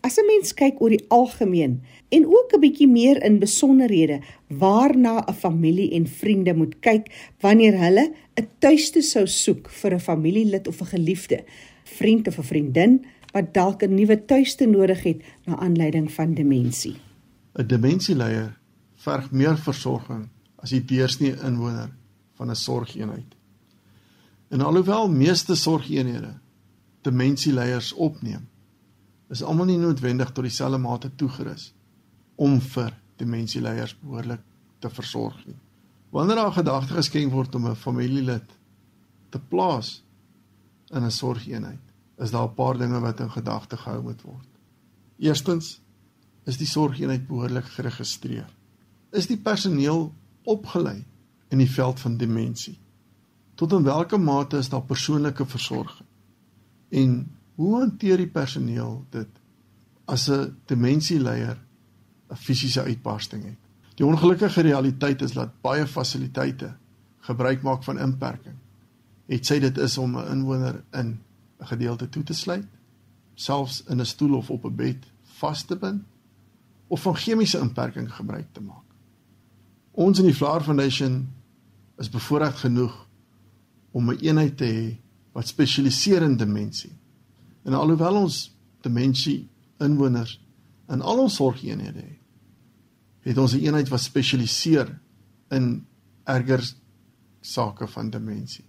As 0.00 0.18
'n 0.18 0.26
mens 0.26 0.54
kyk 0.54 0.80
oor 0.80 0.90
die 0.90 1.04
algemeen, 1.08 1.82
en 2.08 2.26
ook 2.26 2.52
'n 2.54 2.60
bietjie 2.60 2.88
meer 2.88 3.22
in 3.22 3.38
besonderhede 3.38 4.20
waarna 4.48 5.24
'n 5.26 5.34
familie 5.34 5.90
en 5.90 6.06
vriende 6.06 6.54
moet 6.54 6.78
kyk 6.78 7.32
wanneer 7.40 7.78
hulle 7.78 8.12
'n 8.34 8.48
tuiste 8.58 9.02
sou 9.02 9.26
soek 9.26 9.70
vir 9.70 9.94
'n 9.94 10.00
familielid 10.00 10.68
of 10.68 10.80
'n 10.80 10.86
geliefde, 10.86 11.44
vriend 11.84 12.26
of 12.26 12.38
'n 12.38 12.42
vriendin 12.42 13.04
wat 13.32 13.54
dalk 13.54 13.82
'n 13.82 13.94
nuwe 13.94 14.24
tuiste 14.24 14.66
nodig 14.66 15.02
het 15.02 15.22
na 15.44 15.56
aanleiding 15.56 16.12
van 16.12 16.34
demensie. 16.34 16.96
'n 17.54 17.66
Demensieleier 17.66 18.58
verg 18.94 19.30
meer 19.30 19.58
versorging 19.58 20.28
as 20.56 20.70
die 20.70 20.84
deursnee 20.84 21.34
inwoner 21.44 21.90
van 22.34 22.50
'n 22.50 22.54
sorgeenheid. 22.54 23.34
En 24.48 24.60
alhoewel 24.60 25.10
meeste 25.10 25.54
sorgeenhede 25.54 26.38
demensieleiers 27.02 27.92
opneem, 27.92 28.48
is 29.28 29.42
almal 29.42 29.64
nie 29.64 29.78
noodwendig 29.78 30.30
tot 30.30 30.44
dieselfde 30.44 30.78
mate 30.78 31.14
toegerus 31.14 31.75
om 32.36 32.60
vir 32.60 32.92
demensieleiers 33.16 33.96
behoorlik 34.00 34.42
te 34.78 34.90
versorg 34.92 35.38
nie. 35.46 35.56
Wanneer 36.10 36.36
daar 36.36 36.52
gedagte 36.52 36.94
geskenk 36.94 37.32
word 37.32 37.54
om 37.54 37.66
'n 37.66 37.76
familielid 37.76 38.50
te 39.30 39.38
plaas 39.38 40.02
in 40.90 41.04
'n 41.04 41.10
sorgeenheid, 41.10 41.84
is 42.18 42.30
daar 42.30 42.48
'n 42.48 42.54
paar 42.54 42.78
dinge 42.78 43.00
wat 43.00 43.20
in 43.20 43.30
gedagte 43.30 43.76
gehou 43.76 44.02
moet 44.02 44.22
word. 44.22 44.48
Eerstens 45.18 45.80
is 46.44 46.56
die 46.56 46.66
sorgeenheid 46.66 47.26
behoorlik 47.26 47.64
geregistreer. 47.64 48.48
Is 49.10 49.26
die 49.26 49.38
personeel 49.38 50.12
opgelei 50.44 51.04
in 51.48 51.58
die 51.58 51.70
veld 51.70 52.00
van 52.00 52.16
demensie? 52.16 52.78
Tot 53.54 53.72
in 53.72 53.82
watter 53.82 54.20
mate 54.20 54.58
is 54.58 54.68
daar 54.68 54.82
persoonlike 54.82 55.46
versorging? 55.46 56.08
En 56.88 57.36
hoe 57.54 57.78
hanteer 57.78 58.16
die 58.16 58.30
personeel 58.30 59.04
dit 59.10 59.28
as 60.04 60.28
'n 60.30 60.56
demensieleier 60.66 61.65
'n 62.30 62.36
fisiese 62.36 62.82
uitbarsting 62.82 63.44
het? 63.44 63.58
Die 63.94 64.06
ongelukkige 64.06 64.60
realiteit 64.60 65.22
is 65.22 65.32
dat 65.32 65.60
baie 65.60 65.86
fasiliteite 65.86 66.74
gebruik 67.18 67.62
maak 67.62 67.84
van 67.84 67.98
inperking. 67.98 68.54
Het 69.26 69.46
sy 69.46 69.58
dit 69.58 69.78
is 69.78 69.98
om 69.98 70.16
'n 70.16 70.30
inwoner 70.30 70.84
in 70.92 71.18
'n 71.60 71.66
gedeelte 71.66 72.08
toe 72.08 72.22
te 72.22 72.34
sluit, 72.34 72.66
selfs 73.34 73.82
in 73.88 74.00
'n 74.00 74.04
stoel 74.04 74.36
of 74.36 74.50
op 74.50 74.64
'n 74.64 74.74
bed 74.74 75.06
vas 75.22 75.64
te 75.64 75.76
bind 75.76 76.02
of 76.86 77.02
van 77.02 77.16
chemiese 77.16 77.58
inperking 77.58 78.14
gebruik 78.14 78.46
te 78.52 78.60
maak. 78.60 78.84
Ons 79.90 80.18
in 80.18 80.24
die 80.24 80.34
Flower 80.34 80.62
Foundation 80.62 81.28
is 81.96 82.10
bevoorreg 82.10 82.60
genoeg 82.60 83.06
om 83.90 84.10
'n 84.10 84.10
een 84.10 84.20
eenheid 84.20 84.56
te 84.56 84.64
hê 84.64 84.96
wat 85.32 85.48
spesialiseer 85.48 86.22
in 86.22 86.36
demensie. 86.36 86.92
En 87.62 87.72
alhoewel 87.72 88.14
ons 88.14 88.56
demensie 88.80 89.48
inwoners 89.78 90.45
in 90.88 91.02
al 91.02 91.18
ons 91.18 91.34
sorgeenhede 91.34 92.02
het, 92.02 92.22
het 93.26 93.38
ons 93.38 93.52
'n 93.52 93.56
een 93.56 93.64
eenheid 93.64 93.88
wat 93.88 94.00
spesialiseer 94.00 94.98
in 95.50 95.86
erger 96.24 96.62
sake 97.40 97.86
van 97.86 98.10
demensie. 98.10 98.64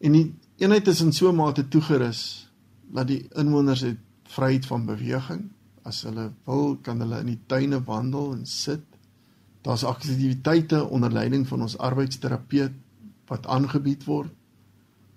En 0.00 0.12
die 0.12 0.34
eenheid 0.56 0.88
is 0.88 1.00
in 1.00 1.12
so 1.12 1.28
'n 1.28 1.36
mate 1.36 1.68
toegerus 1.68 2.50
dat 2.92 3.06
die 3.06 3.28
inwoners 3.34 3.80
het 3.80 3.98
vryheid 4.22 4.66
van 4.66 4.86
beweging. 4.86 5.50
As 5.82 6.02
hulle 6.02 6.32
wil, 6.44 6.76
kan 6.76 7.00
hulle 7.00 7.20
in 7.20 7.26
die 7.26 7.40
tuine 7.46 7.82
wandel 7.84 8.32
en 8.32 8.46
sit. 8.46 8.84
Daar's 9.62 9.84
aktiwiteite 9.84 10.84
onder 10.84 11.12
leiding 11.12 11.48
van 11.48 11.62
ons 11.62 11.78
arbeidsterapeut 11.78 12.72
wat 13.26 13.46
aangebied 13.46 14.04
word 14.04 14.32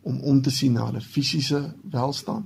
om 0.01 0.19
om 0.19 0.41
te 0.41 0.51
sien 0.51 0.73
na 0.73 0.85
hulle 0.85 1.01
fisiese 1.01 1.75
welstand. 1.91 2.45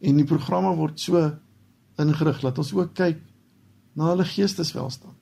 En 0.00 0.16
die 0.16 0.24
programme 0.28 0.74
word 0.76 1.00
so 1.00 1.38
ingerig 2.02 2.40
dat 2.44 2.58
ons 2.58 2.72
ook 2.76 2.94
kyk 2.94 3.20
na 3.96 4.10
hulle 4.12 4.26
geesteswelstand. 4.28 5.14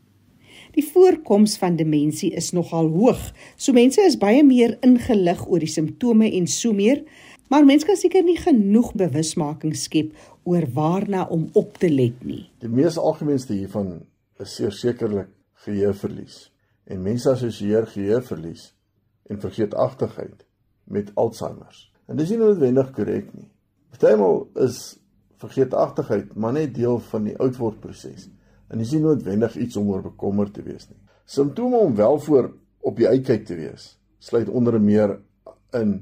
Die 0.75 0.83
voorkoms 0.83 1.55
van 1.61 1.77
demensie 1.79 2.33
is 2.35 2.51
nogal 2.51 2.89
hoog. 2.91 3.21
So 3.57 3.75
mense 3.77 4.03
is 4.03 4.19
baie 4.19 4.43
meer 4.43 4.75
ingelig 4.83 5.45
oor 5.47 5.63
die 5.63 5.71
simptome 5.71 6.33
en 6.35 6.49
so 6.51 6.75
meer, 6.75 7.05
maar 7.53 7.67
mense 7.67 7.87
kan 7.87 7.99
seker 7.99 8.25
nie 8.27 8.39
genoeg 8.41 8.91
bewusmaking 8.99 9.77
skep 9.79 10.15
oor 10.43 10.67
waarna 10.75 11.29
om 11.31 11.47
op 11.55 11.79
te 11.79 11.91
let 11.93 12.25
nie. 12.27 12.43
Die 12.59 12.71
mees 12.71 12.99
algemeenste 12.99 13.55
hiervan 13.55 14.01
is 14.43 14.57
sekerlik 14.81 15.31
geheueverlies. 15.65 16.49
En 16.91 17.05
mense 17.05 17.31
assosieer 17.31 17.87
geheueverlies 17.89 18.73
en 19.31 19.41
vergeetachtigheid 19.41 20.45
met 20.85 21.13
Alzheimer. 21.15 21.77
En 22.09 22.19
dis 22.19 22.35
nie 22.35 22.41
noodwendig 22.41 22.91
korrek 22.97 23.31
nie. 23.33 23.49
Partymal 23.95 24.43
is 24.67 24.99
vergeetachtigheid 25.45 26.35
maar 26.35 26.57
net 26.57 26.75
deel 26.75 26.99
van 27.11 27.29
die 27.29 27.37
oudwordproses 27.39 28.29
en 28.69 28.81
dis 28.81 28.95
nie 28.97 29.03
noodwendig 29.05 29.57
iets 29.61 29.77
om 29.77 29.91
oor 29.93 30.03
bekommerd 30.03 30.55
te 30.57 30.65
wees 30.65 30.89
nie. 30.89 30.99
Simptome 31.25 31.77
om 31.77 31.95
wel 31.97 32.19
voor 32.27 32.51
op 32.85 32.97
die 32.97 33.09
uitkyk 33.09 33.47
te 33.47 33.57
wees 33.59 33.95
sluit 34.25 34.49
onder 34.49 34.81
meer 34.81 35.19
in 35.77 35.99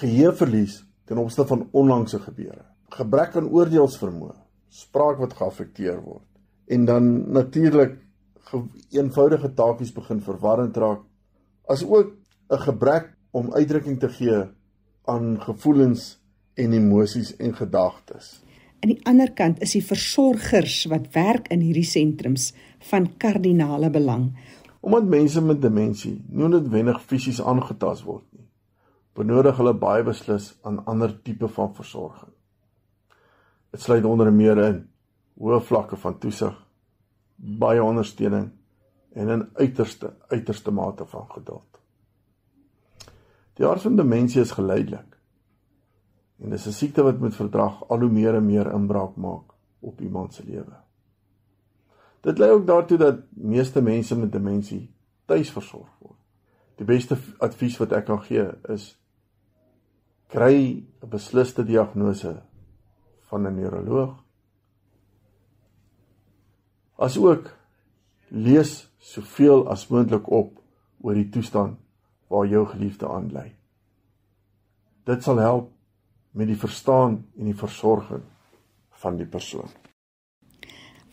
geheueverlies 0.00 0.80
ten 1.04 1.20
opsigte 1.20 1.46
van 1.50 1.68
onlangse 1.76 2.18
gebeure, 2.18 2.64
gebrek 2.96 3.36
aan 3.36 3.50
oordeelsvermoë, 3.52 4.32
spraak 4.72 5.20
wat 5.20 5.36
geaffekteer 5.36 6.00
word 6.00 6.24
en 6.72 6.86
dan 6.88 7.10
natuurlik 7.32 7.98
eenvoudige 8.90 9.52
taakies 9.54 9.92
begin 9.92 10.20
verwarrend 10.24 10.76
raak, 10.76 11.02
asook 11.68 12.14
'n 12.50 12.58
gebrek 12.58 13.12
om 13.30 13.52
uitdrukking 13.52 14.00
te 14.00 14.08
gee 14.08 14.44
aan 15.04 15.40
gevoelens 15.40 16.20
en 16.54 16.72
emosies 16.72 17.36
en 17.36 17.54
gedagtes. 17.56 18.43
Aan 18.84 18.90
die 18.92 19.06
ander 19.08 19.30
kant 19.32 19.62
is 19.64 19.72
die 19.72 19.80
versorgers 19.80 20.82
wat 20.92 21.06
werk 21.14 21.46
in 21.54 21.62
hierdie 21.64 21.86
sentrums 21.88 22.50
van 22.90 23.06
kardinale 23.16 23.88
belang. 23.88 24.26
Omdat 24.84 25.06
mense 25.08 25.40
met 25.40 25.62
demensie 25.62 26.18
nie 26.28 26.50
noodwendig 26.52 26.98
fisies 27.00 27.40
aangetast 27.40 28.04
word 28.04 28.26
nie, 28.36 28.44
benodig 29.16 29.56
hulle 29.56 29.72
baie 29.86 30.04
beslis 30.04 30.50
aan 30.68 30.82
ander 30.84 31.14
tipe 31.24 31.48
van 31.56 31.72
versorging. 31.72 32.34
Dit 33.72 33.86
sluit 33.86 34.04
onder 34.04 34.28
meer 34.28 34.60
in 34.66 34.76
hoë 35.40 35.62
vlakke 35.64 35.96
van 36.04 36.20
toesig, 36.20 36.52
baie 37.64 37.80
ondersteuning 37.80 38.50
en 39.16 39.32
'n 39.32 39.48
uiterste 39.54 40.12
uiterste 40.28 40.70
mate 40.70 41.06
van 41.06 41.24
geduld. 41.32 41.80
Die 43.56 43.66
aard 43.66 43.80
van 43.80 43.96
demensie 43.96 44.42
is 44.42 44.52
geleidelik 44.60 45.16
En 46.44 46.50
dis 46.50 46.66
'n 46.66 46.72
siekte 46.72 47.02
wat 47.02 47.18
met 47.18 47.34
verdrag 47.34 47.88
al 47.88 48.00
hoe 48.00 48.10
meer 48.10 48.34
en 48.34 48.46
meer 48.46 48.72
inbraak 48.72 49.16
maak 49.16 49.54
op 49.80 50.00
iemand 50.00 50.34
se 50.34 50.44
lewe. 50.44 50.76
Dit 52.20 52.38
lei 52.38 52.50
ook 52.50 52.66
daartoe 52.66 52.98
dat 52.98 53.18
meeste 53.30 53.82
mense 53.82 54.18
met 54.18 54.32
demensie 54.32 54.94
tuis 55.24 55.50
versorg 55.52 55.88
word. 55.98 56.18
Die 56.76 56.86
beste 56.86 57.16
advies 57.38 57.76
wat 57.78 57.92
ek 57.92 58.04
kan 58.04 58.20
gee 58.20 58.48
is 58.68 59.00
kry 60.26 60.84
'n 61.02 61.08
besliste 61.08 61.64
diagnose 61.64 62.42
van 63.30 63.46
'n 63.46 63.54
neuroloog. 63.54 64.24
Asook 66.96 67.56
lees 68.28 68.90
soveel 68.98 69.68
as 69.68 69.88
moontlik 69.88 70.30
op 70.30 70.60
oor 71.00 71.14
die 71.14 71.28
toestand 71.28 71.78
waar 72.28 72.46
jou 72.46 72.66
geliefde 72.66 73.08
aan 73.08 73.30
lê. 73.32 73.52
Dit 75.04 75.22
sal 75.22 75.36
help 75.36 75.73
met 76.34 76.50
die 76.50 76.58
verstaan 76.58 77.20
en 77.38 77.50
die 77.50 77.56
versorging 77.56 78.22
van 79.04 79.16
die 79.20 79.26
persoon. 79.26 79.70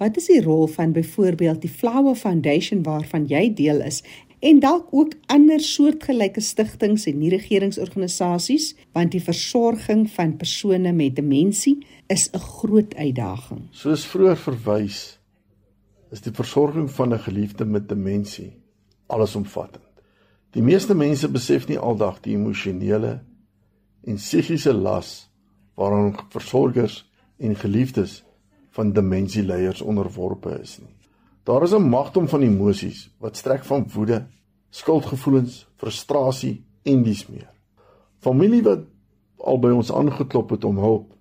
Wat 0.02 0.18
is 0.18 0.32
die 0.32 0.42
rol 0.42 0.66
van 0.68 0.96
byvoorbeeld 0.96 1.62
die 1.62 1.70
Flower 1.70 2.16
Foundation 2.18 2.82
waarvan 2.84 3.28
jy 3.30 3.52
deel 3.54 3.84
is 3.86 4.02
en 4.42 4.60
dalk 4.64 4.88
ook 4.90 5.14
ander 5.30 5.62
soortgelyke 5.62 6.42
stigtings 6.42 7.06
en 7.06 7.20
nie-regeringsorganisasies 7.22 8.72
want 8.98 9.14
die 9.14 9.22
versorging 9.22 10.08
van 10.10 10.34
persone 10.42 10.94
met 10.98 11.16
demensie 11.20 11.78
is 12.10 12.30
'n 12.34 12.42
groot 12.58 12.96
uitdaging. 12.96 13.68
Soos 13.72 14.06
vroeër 14.06 14.38
verwys 14.38 15.20
is 16.12 16.22
die 16.22 16.34
versorging 16.34 16.90
van 16.92 17.14
'n 17.14 17.20
geliefde 17.20 17.66
met 17.66 17.90
demensie 17.90 18.52
allesomvattend. 19.08 19.86
Die 20.52 20.64
meeste 20.64 20.96
mense 20.96 21.30
besef 21.30 21.68
nie 21.68 21.78
aldag 21.80 22.20
die 22.20 22.34
emosionele 22.36 23.22
en 24.04 24.16
psigiese 24.16 24.74
las 24.74 25.30
waaraan 25.76 26.16
versorgers 26.30 27.02
en 27.38 27.56
geliefdes 27.56 28.24
van 28.76 28.94
demensieleiers 28.94 29.82
onderworpe 29.82 30.60
is 30.62 30.78
nie. 30.80 30.96
Daar 31.44 31.64
is 31.64 31.74
'n 31.74 31.90
magdom 31.90 32.28
van 32.28 32.42
emosies 32.42 33.10
wat 33.18 33.38
strek 33.38 33.64
van 33.64 33.88
woede, 33.94 34.28
skuldgevoelens, 34.70 35.68
frustrasie 35.76 36.64
en 36.84 37.04
dies 37.04 37.28
meer. 37.28 37.50
Familie 38.20 38.62
wat 38.64 38.80
al 39.38 39.60
by 39.60 39.70
ons 39.70 39.92
aangeklop 39.92 40.50
het 40.50 40.64
om 40.64 40.78
hulp, 40.78 41.14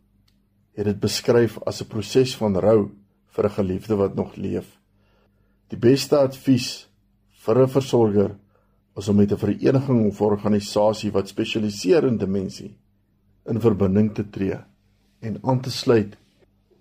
het 0.76 0.84
dit 0.84 1.00
beskryf 1.00 1.58
as 1.66 1.80
'n 1.82 1.86
proses 1.86 2.36
van 2.36 2.56
rou 2.56 2.90
vir 3.26 3.44
'n 3.44 3.50
geliefde 3.50 3.96
wat 3.96 4.14
nog 4.14 4.36
leef. 4.36 4.78
Die 5.68 5.78
beste 5.78 6.18
advies 6.18 6.88
vir 7.44 7.62
'n 7.62 7.68
versorger 7.68 8.36
is 8.96 9.08
om 9.08 9.16
met 9.16 9.32
'n 9.32 9.36
vereniging 9.36 10.06
of 10.06 10.20
organisasie 10.20 11.10
wat 11.10 11.28
spesialiseer 11.28 12.04
in 12.04 12.16
demensie 12.16 12.76
in 13.46 13.60
verbinding 13.60 14.14
te 14.14 14.30
tree 14.30 14.58
en 15.20 15.38
aan 15.42 15.60
te 15.60 15.70
sluit 15.70 16.16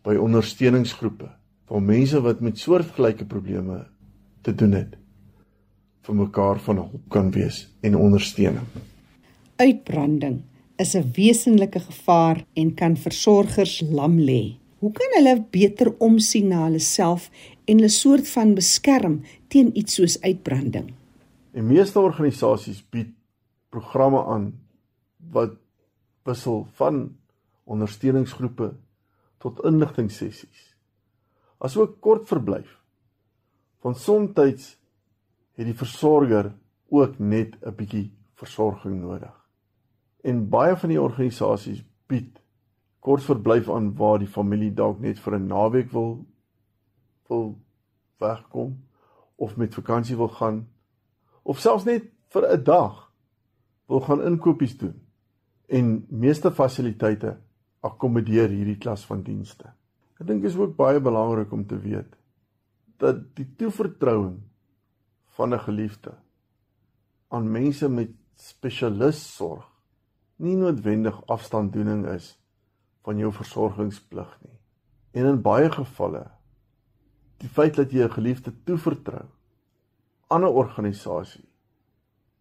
by 0.04 0.16
ondersteuningsgroepe 0.16 1.30
van 1.66 1.86
mense 1.86 2.22
wat 2.22 2.40
met 2.40 2.58
soortgelyke 2.58 3.26
probleme 3.26 3.86
te 4.42 4.56
doen 4.56 4.72
het 4.72 4.96
vir 6.08 6.16
mekaar 6.16 6.60
van 6.60 6.76
hulp 6.76 7.10
kan 7.14 7.32
wees 7.32 7.68
en 7.82 7.96
ondersteuning. 7.96 8.66
Uitbranding 9.56 10.42
is 10.78 10.96
'n 10.96 11.12
wesenlike 11.14 11.80
gevaar 11.80 12.46
en 12.54 12.74
kan 12.74 12.98
versorgers 12.98 13.82
lam 13.82 14.20
lê. 14.20 14.56
Hoe 14.80 14.92
kan 14.92 15.12
hulle 15.18 15.46
beter 15.52 15.94
omsien 15.98 16.48
na 16.48 16.64
hulle 16.64 16.80
self 16.80 17.30
en 17.66 17.76
hulle 17.76 17.90
soort 17.90 18.28
van 18.28 18.56
beskerm 18.56 19.22
teen 19.48 19.78
iets 19.78 19.94
soos 19.94 20.22
uitbranding? 20.22 20.99
Die 21.60 21.66
meeste 21.68 22.00
organisasies 22.00 22.80
bied 22.88 23.10
programme 23.68 24.22
aan 24.32 24.46
wat 25.34 25.58
wissel 26.24 26.62
van 26.78 27.02
ondersteuningsgroepe 27.68 28.70
tot 29.44 29.60
inligtingsessies. 29.68 30.62
Asook 31.60 31.98
kort 32.00 32.30
verblyf. 32.32 32.78
Van 33.84 33.96
soms 33.96 34.38
het 34.40 35.68
die 35.68 35.76
versorger 35.76 36.54
ook 36.88 37.20
net 37.20 37.60
'n 37.60 37.76
bietjie 37.76 38.08
versorging 38.40 39.02
nodig. 39.02 39.36
En 40.24 40.50
baie 40.50 40.78
van 40.78 40.90
die 40.90 41.02
organisasies 41.02 41.84
bied 42.08 42.40
kort 43.00 43.24
verblyf 43.24 43.70
aan 43.70 43.96
waar 43.96 44.20
die 44.20 44.32
familie 44.32 44.74
dalk 44.74 45.00
net 45.00 45.20
vir 45.20 45.36
'n 45.36 45.48
naweek 45.48 45.92
wil 45.92 46.26
wil 47.28 47.60
wegkom 48.18 48.84
of 49.36 49.58
met 49.58 49.74
vakansie 49.74 50.16
wil 50.16 50.30
gaan 50.30 50.68
of 51.44 51.60
selfs 51.60 51.86
net 51.86 52.10
vir 52.34 52.48
'n 52.48 52.64
dag 52.64 53.12
wil 53.88 54.00
gaan 54.00 54.22
inkopies 54.22 54.78
doen. 54.78 55.02
En 55.68 56.06
meeste 56.10 56.52
fasiliteite 56.52 57.38
akkommodeer 57.80 58.50
hierdie 58.50 58.78
klas 58.78 59.06
van 59.06 59.24
dienste. 59.24 59.72
Ek 60.20 60.28
dink 60.28 60.42
dit 60.42 60.52
is 60.52 60.58
ook 60.58 60.76
baie 60.76 61.00
belangrik 61.00 61.52
om 61.52 61.66
te 61.66 61.80
weet 61.80 62.16
dat 63.00 63.36
die 63.36 63.48
toevertrouing 63.56 64.40
van 65.38 65.54
'n 65.54 65.60
geliefde 65.60 66.14
aan 67.30 67.52
mense 67.52 67.90
met 67.90 68.12
spesialistsorg 68.36 69.66
nie 70.36 70.56
noodwendig 70.56 71.28
afstanddoening 71.28 72.06
is 72.08 72.38
van 73.04 73.18
jou 73.18 73.32
versorgingsplig 73.32 74.38
nie. 74.44 74.58
En 75.12 75.26
in 75.26 75.42
baie 75.42 75.72
gevalle 75.72 76.26
die 77.38 77.50
feit 77.50 77.76
dat 77.76 77.92
jy 77.92 78.04
'n 78.04 78.18
geliefde 78.18 78.52
toevertrou 78.64 79.26
'n 80.30 80.44
organisasie 80.44 81.46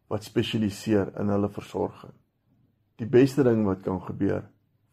wat 0.09 0.25
spesialiseer 0.25 1.13
in 1.21 1.29
hulle 1.29 1.49
versorging. 1.49 2.13
Die 2.97 3.07
beste 3.07 3.43
ding 3.43 3.65
wat 3.65 3.83
kan 3.85 4.01
gebeur 4.01 4.43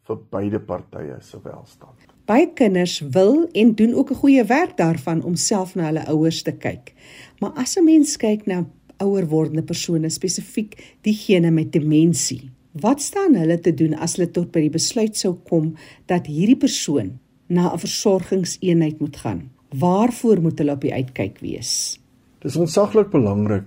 vir 0.06 0.18
beide 0.30 0.60
partye 0.60 1.16
se 1.20 1.40
welstand. 1.42 2.06
Baie 2.26 2.48
kinders 2.58 3.00
wil 3.14 3.46
en 3.52 3.74
doen 3.74 3.94
ook 3.94 4.10
'n 4.10 4.20
goeie 4.22 4.44
werk 4.44 4.76
daarvan 4.76 5.22
om 5.22 5.36
self 5.36 5.74
na 5.74 5.84
hulle 5.84 6.06
ouers 6.06 6.42
te 6.42 6.52
kyk. 6.52 6.94
Maar 7.40 7.50
as 7.50 7.76
'n 7.76 7.84
mens 7.84 8.16
kyk 8.16 8.46
na 8.46 8.64
ouer 8.98 9.26
wordende 9.28 9.62
persone, 9.62 10.08
spesifiek 10.10 10.96
diegene 11.00 11.50
met 11.50 11.72
demensie, 11.72 12.50
wat 12.72 13.02
staan 13.02 13.34
hulle 13.34 13.60
te 13.60 13.74
doen 13.74 13.94
as 13.94 14.16
hulle 14.16 14.30
tot 14.30 14.50
by 14.52 14.60
die 14.60 14.70
besluit 14.70 15.16
sou 15.16 15.34
kom 15.34 15.74
dat 16.06 16.26
hierdie 16.26 16.56
persoon 16.56 17.18
na 17.46 17.72
'n 17.72 17.78
versorgingseenheid 17.78 19.00
moet 19.00 19.16
gaan? 19.16 19.50
Waarvoor 19.70 20.40
moet 20.40 20.58
hulle 20.58 20.72
op 20.72 20.80
die 20.80 20.92
uitkyk 20.92 21.38
wees? 21.38 22.00
Dis 22.42 22.56
ontsaglik 22.56 23.10
belangrik 23.10 23.64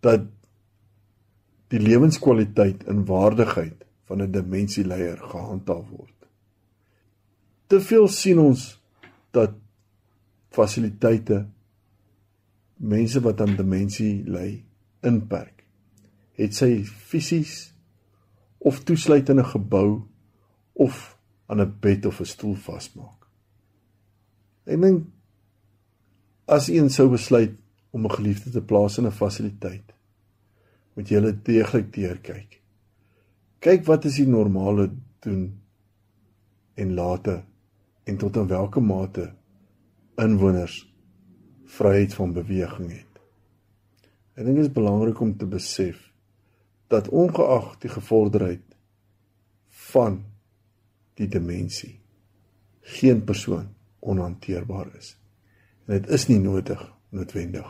dat 0.00 0.24
die 1.70 1.80
lewenskwaliteit 1.80 2.84
en 2.90 3.04
waardigheid 3.06 3.84
van 4.08 4.22
'n 4.22 4.32
demensieleier 4.32 5.18
gehandhaaf 5.18 5.88
word. 5.88 6.18
Te 7.66 7.80
veel 7.80 8.08
sien 8.08 8.38
ons 8.38 8.80
dat 9.30 9.52
fasiliteite 10.50 11.46
mense 12.76 13.20
wat 13.20 13.40
aan 13.40 13.56
demensie 13.56 14.24
ly 14.24 14.64
inperk. 15.06 15.64
Het 16.32 16.54
sy 16.54 16.84
fisies 16.84 17.74
of 18.58 18.82
toesluit 18.84 19.28
in 19.28 19.38
'n 19.38 19.52
gebou 19.52 20.02
of 20.72 21.18
aan 21.46 21.60
'n 21.60 21.76
bed 21.80 22.06
of 22.06 22.20
'n 22.20 22.24
stoel 22.24 22.54
vasmaak. 22.54 23.26
Ek 24.64 24.80
dink 24.80 25.06
as 26.50 26.68
een 26.68 26.90
sou 26.90 27.08
besluit 27.10 27.54
om 27.90 28.04
'n 28.04 28.10
geliefde 28.10 28.50
te 28.50 28.62
plaas 28.62 28.98
in 28.98 29.06
'n 29.06 29.18
fasiliteit, 29.22 29.92
moet 30.94 31.08
jy 31.08 31.14
hulle 31.14 31.42
deeglik 31.42 31.92
deurkyk. 31.92 32.60
Kyk 33.58 33.84
wat 33.84 34.04
is 34.04 34.16
die 34.16 34.26
normale 34.26 34.90
doen 35.20 35.60
en 36.74 36.94
late 36.94 37.44
en 38.04 38.16
tot 38.16 38.36
in 38.36 38.46
watter 38.46 38.82
mate 38.82 39.34
inwoners 40.16 40.94
vryheid 41.64 42.14
van 42.14 42.32
beweging 42.32 42.90
het. 42.90 43.20
Ek 44.34 44.44
dink 44.44 44.56
dit 44.56 44.66
is 44.66 44.72
belangrik 44.72 45.20
om 45.20 45.36
te 45.36 45.46
besef 45.46 46.12
dat 46.88 47.08
ongeag 47.08 47.78
die 47.78 47.90
gevorderdheid 47.90 48.76
van 49.68 50.24
die 51.14 51.28
dimensie 51.28 52.00
geen 52.80 53.24
persoon 53.24 53.68
onhanteerbaar 53.98 54.96
is. 54.96 55.19
Dit 55.90 56.08
is 56.14 56.28
nie 56.30 56.38
nodig 56.38 56.80
noodwendig 57.10 57.66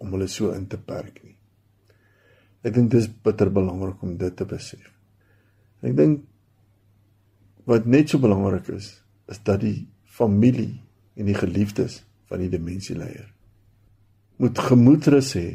om 0.00 0.14
hulle 0.14 0.28
so 0.32 0.54
in 0.56 0.66
te 0.70 0.78
perk 0.80 1.20
nie. 1.24 1.36
Ek 2.64 2.74
dink 2.74 2.90
dit 2.92 3.02
is 3.02 3.08
bitter 3.08 3.50
belangrik 3.52 4.02
om 4.02 4.16
dit 4.18 4.36
te 4.36 4.46
besef. 4.48 4.84
Ek 5.84 5.94
dink 5.98 6.24
wat 7.68 7.86
net 7.86 8.08
so 8.08 8.22
belangrik 8.22 8.70
is, 8.72 8.94
is 9.28 9.42
dat 9.44 9.60
die 9.60 9.86
familie 10.08 10.78
en 11.18 11.28
die 11.28 11.36
geliefdes 11.36 12.00
van 12.30 12.40
die 12.40 12.50
demensieleier 12.52 13.28
moet 14.38 14.58
gemoedrus 14.62 15.32
hê 15.34 15.48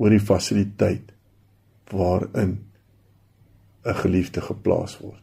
oor 0.00 0.12
die 0.12 0.22
fasiliteit 0.24 1.12
waarin 1.92 2.58
'n 3.84 3.96
geliefde 4.02 4.40
geplaas 4.40 4.98
word. 5.00 5.22